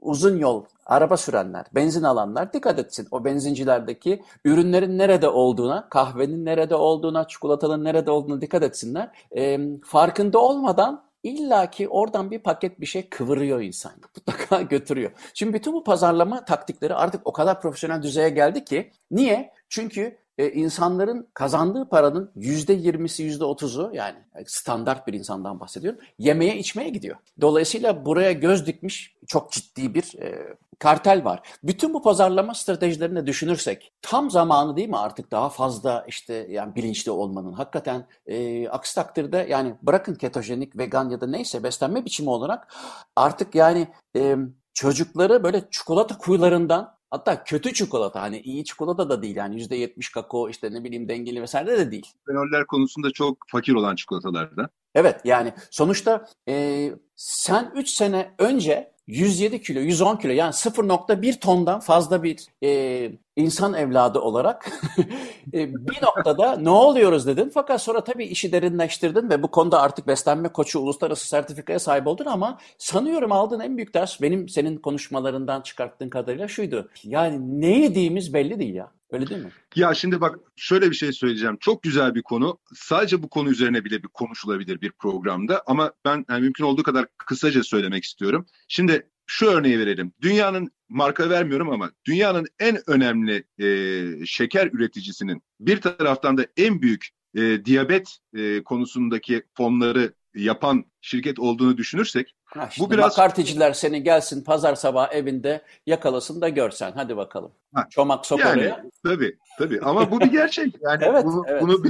[0.00, 3.08] uzun yol araba sürenler, benzin alanlar dikkat etsin.
[3.10, 9.10] O benzincilerdeki ürünlerin nerede olduğuna, kahvenin nerede olduğuna, çikolatanın nerede olduğuna dikkat etsinler.
[9.36, 13.92] E, farkında olmadan İlla ki oradan bir paket bir şey kıvırıyor insan.
[14.16, 15.10] Mutlaka götürüyor.
[15.34, 18.90] Şimdi bütün bu pazarlama taktikleri artık o kadar profesyonel düzeye geldi ki.
[19.10, 19.52] Niye?
[19.68, 24.16] Çünkü e, insanların kazandığı paranın yüzde yirmisi, yüzde otuzu yani
[24.46, 27.16] standart bir insandan bahsediyorum, yemeğe içmeye gidiyor.
[27.40, 31.42] Dolayısıyla buraya göz dikmiş çok ciddi bir e, kartel var.
[31.62, 37.10] Bütün bu pazarlama stratejilerini düşünürsek tam zamanı değil mi artık daha fazla işte yani bilinçli
[37.10, 37.52] olmanın.
[37.52, 42.74] Hakikaten e, aksi takdirde yani bırakın ketojenik, vegan ya da neyse beslenme biçimi olarak
[43.16, 44.36] artık yani e,
[44.74, 50.08] çocukları böyle çikolata kuyularından Hatta kötü çikolata hani iyi çikolata da değil yani yüzde yetmiş
[50.12, 52.12] kakao işte ne bileyim dengeli vesaire de değil.
[52.26, 54.68] Fenoller konusunda çok fakir olan çikolatalarda.
[54.94, 61.80] Evet yani sonuçta e, sen 3 sene önce 107 kilo, 110 kilo yani 0.1 tondan
[61.80, 64.70] fazla bir e, insan evladı olarak
[65.54, 67.50] e, bir noktada ne oluyoruz dedin.
[67.54, 72.24] Fakat sonra tabii işi derinleştirdin ve bu konuda artık beslenme koçu uluslararası sertifikaya sahip oldun
[72.24, 76.90] ama sanıyorum aldığın en büyük ders benim senin konuşmalarından çıkarttığın kadarıyla şuydu.
[77.04, 78.95] Yani ne yediğimiz belli değil ya.
[79.10, 79.50] Öyle değil mi?
[79.76, 81.56] Ya şimdi bak şöyle bir şey söyleyeceğim.
[81.60, 82.58] Çok güzel bir konu.
[82.74, 85.62] Sadece bu konu üzerine bile bir konuşulabilir bir programda.
[85.66, 88.46] Ama ben yani mümkün olduğu kadar kısaca söylemek istiyorum.
[88.68, 90.12] Şimdi şu örneği verelim.
[90.22, 97.08] Dünyanın marka vermiyorum ama dünyanın en önemli e, şeker üreticisinin bir taraftan da en büyük
[97.34, 104.02] e, diyabet e, konusundaki fonları yapan şirket olduğunu düşünürsek ha işte bu biraz makarticiler seni
[104.02, 107.52] gelsin pazar sabah evinde yakalasın da görsen hadi bakalım.
[107.74, 107.86] Ha.
[107.90, 108.84] Çomak sok yani, oraya.
[109.04, 110.74] Tabii tabii ama bu bir gerçek.
[110.82, 111.62] Yani evet, bunu, evet.
[111.62, 111.82] bunu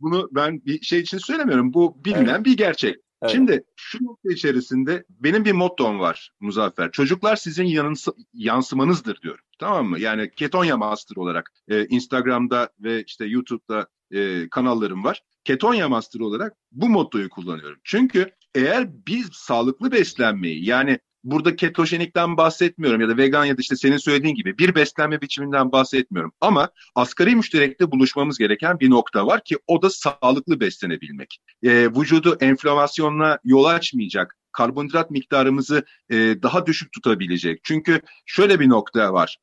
[0.00, 1.74] bunu ben bir şey için söylemiyorum.
[1.74, 2.44] Bu bilinen evet.
[2.44, 2.96] bir gerçek.
[3.22, 3.32] Evet.
[3.32, 6.90] Şimdi şu nokta içerisinde benim bir mottom var Muzaffer.
[6.90, 9.44] Çocuklar sizin yanınsı, yansımanızdır diyorum.
[9.58, 9.98] Tamam mı?
[9.98, 15.22] Yani Ketonya Master olarak e, Instagram'da ve işte YouTube'da e, kanallarım var.
[15.44, 17.78] Ketonya Master olarak bu mottoyu kullanıyorum.
[17.84, 23.76] Çünkü eğer biz sağlıklı beslenmeyi yani burada ketojenikten bahsetmiyorum ya da vegan ya da işte
[23.76, 26.32] senin söylediğin gibi bir beslenme biçiminden bahsetmiyorum.
[26.40, 31.38] Ama asgari müşterekte buluşmamız gereken bir nokta var ki o da sağlıklı beslenebilmek.
[31.62, 37.60] E, vücudu enflamasyonla yol açmayacak, karbonhidrat miktarımızı e, daha düşük tutabilecek.
[37.64, 39.38] Çünkü şöyle bir nokta var.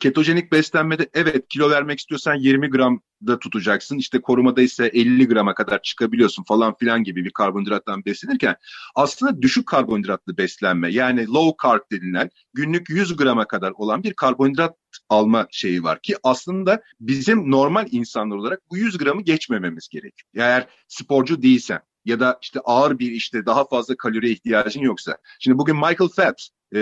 [0.00, 3.98] Ketojenik beslenmede evet kilo vermek istiyorsan 20 gram da tutacaksın.
[3.98, 8.56] İşte korumada ise 50 grama kadar çıkabiliyorsun falan filan gibi bir karbonhidrattan beslenirken
[8.94, 14.76] aslında düşük karbonhidratlı beslenme yani low carb denilen günlük 100 grama kadar olan bir karbonhidrat
[15.08, 20.28] alma şeyi var ki aslında bizim normal insanlar olarak bu 100 gramı geçmememiz gerekiyor.
[20.34, 25.16] Eğer sporcu değilsen ya da işte ağır bir işte daha fazla kaloriye ihtiyacın yoksa.
[25.40, 26.80] Şimdi bugün Michael Phelps e,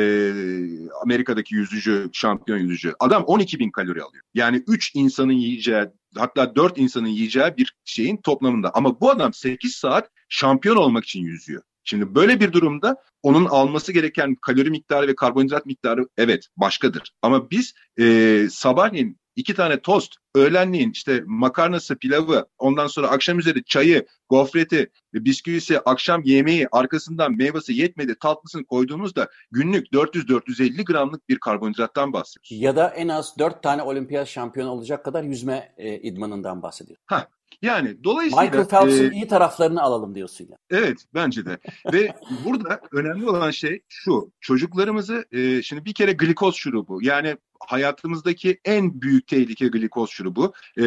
[1.03, 2.95] Amerika'daki yüzücü, şampiyon yüzücü.
[3.01, 4.25] Adam 12 bin kalori alıyor.
[4.35, 5.85] Yani 3 insanın yiyeceği
[6.17, 8.71] hatta 4 insanın yiyeceği bir şeyin toplamında.
[8.75, 11.63] Ama bu adam 8 saat şampiyon olmak için yüzüyor.
[11.85, 17.13] Şimdi böyle bir durumda onun alması gereken kalori miktarı ve karbonhidrat miktarı evet başkadır.
[17.23, 23.65] Ama biz e, sabahleyin iki tane tost, öğlenleyin işte makarnası, pilavı, ondan sonra akşam üzeri
[23.65, 32.13] çayı, gofreti, bisküvisi, akşam yemeği, arkasından meyvesi yetmedi, tatlısını koyduğumuzda günlük 400-450 gramlık bir karbonhidrattan
[32.13, 32.65] bahsediyoruz.
[32.65, 37.03] Ya da en az 4 tane olimpiyat şampiyonu olacak kadar yüzme e, idmanından bahsediyoruz.
[37.07, 37.29] Ha,
[37.63, 38.45] yani dolayısıyla...
[38.45, 40.57] Michael Phelps'in e, iyi taraflarını alalım diyorsun ya.
[40.71, 41.59] Evet bence de.
[41.93, 42.15] Ve
[42.45, 44.33] burada önemli olan şey şu.
[44.41, 47.37] Çocuklarımızı e, şimdi bir kere glikoz şurubu yani
[47.67, 50.85] hayatımızdaki en büyük tehlike glikoz şurubu e,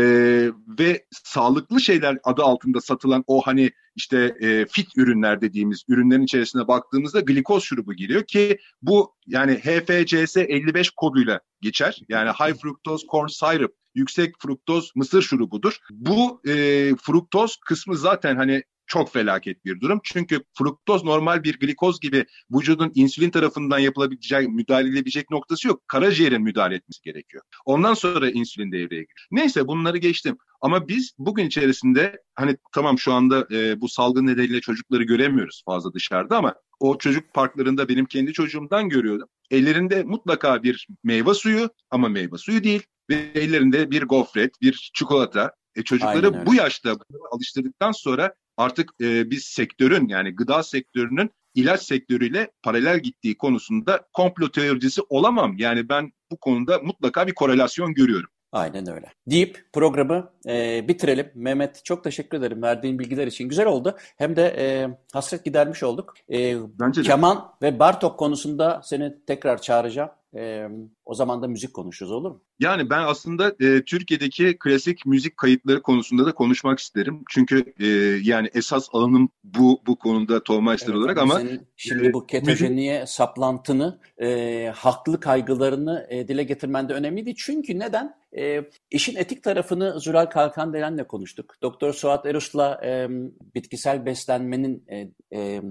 [0.79, 6.67] ve sağlıklı şeyler adı altında satılan o hani işte e, fit ürünler dediğimiz ürünlerin içerisine
[6.67, 11.99] baktığımızda glikoz şurubu giriyor ki bu yani HFCS 55 koduyla geçer.
[12.09, 15.77] Yani high fructose corn syrup yüksek fruktoz mısır şurubudur.
[15.91, 16.51] Bu e,
[16.95, 18.63] fruktoz kısmı zaten hani
[18.93, 19.99] çok felaket bir durum.
[20.03, 25.87] Çünkü fruktoz normal bir glikoz gibi vücudun insülin tarafından yapılabilecek, müdahale edilebilecek noktası yok.
[25.87, 27.43] Karaciğerin müdahale etmesi gerekiyor.
[27.65, 29.27] Ondan sonra insülin devreye giriyor.
[29.31, 30.37] Neyse bunları geçtim.
[30.61, 35.93] Ama biz bugün içerisinde hani tamam şu anda e, bu salgın nedeniyle çocukları göremiyoruz fazla
[35.93, 39.27] dışarıda ama o çocuk parklarında benim kendi çocuğumdan görüyordum.
[39.51, 45.51] Ellerinde mutlaka bir meyve suyu ama meyve suyu değil ve ellerinde bir gofret, bir çikolata.
[45.75, 46.95] E çocukları bu yaşta
[47.31, 54.51] alıştırdıktan sonra artık e, biz sektörün yani gıda sektörünün ilaç sektörüyle paralel gittiği konusunda komplo
[54.51, 55.55] teoricisi olamam.
[55.57, 58.29] Yani ben bu konuda mutlaka bir korelasyon görüyorum.
[58.51, 59.05] Aynen öyle.
[59.27, 61.31] Deyip programı e, bitirelim.
[61.35, 63.49] Mehmet çok teşekkür ederim verdiğin bilgiler için.
[63.49, 63.97] Güzel oldu.
[64.17, 66.13] Hem de e, hasret gidermiş olduk.
[66.31, 67.07] E, Bence de.
[67.07, 70.09] Keman ve Bartok konusunda seni tekrar çağıracağım.
[70.35, 70.67] E,
[71.05, 72.41] o zaman da müzik konuşuruz olur mu?
[72.59, 77.23] Yani ben aslında e, Türkiye'deki klasik müzik kayıtları konusunda da konuşmak isterim.
[77.29, 77.87] Çünkü e,
[78.23, 81.41] yani esas alanım bu bu konuda Tohmeister evet, olarak ama...
[81.75, 83.15] şimdi e, bu ketojeniye müzik...
[83.15, 87.35] saplantını, e, haklı kaygılarını e, dile getirmen de önemliydi.
[87.35, 88.15] Çünkü neden?
[88.37, 91.55] E, işin etik tarafını Zülal Kalkan Delen'le konuştuk.
[91.61, 93.07] Doktor Suat Erus'la e,
[93.55, 95.07] bitkisel beslenmenin e,
[95.37, 95.61] e,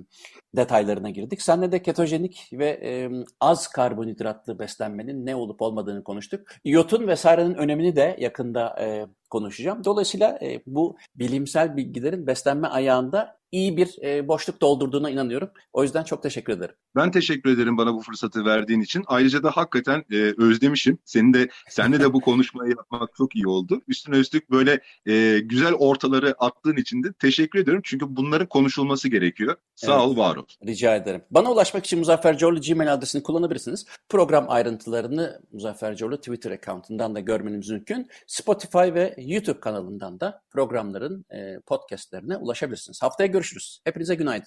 [0.56, 1.42] detaylarına girdik.
[1.42, 3.10] Senle de ketojenik ve e,
[3.40, 6.48] az karbonhidratlı beslenmenin ne olup olmadığını konuştuk.
[6.64, 9.84] İyotun vesairenin önemini de yakında e, konuşacağım.
[9.84, 15.50] Dolayısıyla e, bu bilimsel bilgilerin beslenme ayağında iyi bir e, boşluk doldurduğuna inanıyorum.
[15.72, 16.74] O yüzden çok teşekkür ederim.
[16.96, 19.04] Ben teşekkür ederim bana bu fırsatı verdiğin için.
[19.06, 20.98] Ayrıca da hakikaten e, özlemişim.
[21.04, 23.82] Senin de seninle de bu konuşmayı yapmak çok iyi oldu.
[23.88, 27.82] Üstüne üstlük böyle e, güzel ortaları attığın için de teşekkür ediyorum.
[27.84, 29.56] Çünkü bunların konuşulması gerekiyor.
[29.74, 30.02] Sağ evet.
[30.02, 30.44] ol, var ol.
[30.66, 31.22] Rica ederim.
[31.30, 33.86] Bana ulaşmak için Muzaffer Coğlu Gmail adresini kullanabilirsiniz.
[34.08, 38.08] Program ayrıntılarını Muzaffer Coğlu Twitter account'undan da görmeniz mümkün.
[38.26, 43.02] Spotify ve YouTube kanalından da programların e, podcastlerine ulaşabilirsiniz.
[43.02, 43.80] Haftaya görüşürüz.
[43.84, 44.46] Hepinize günaydın.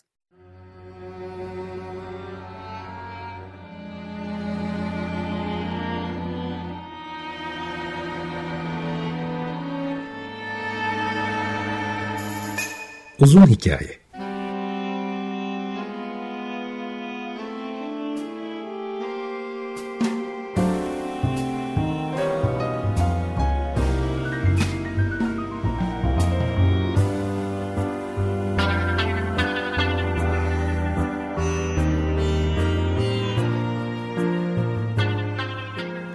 [13.19, 14.04] Uzun Hikaye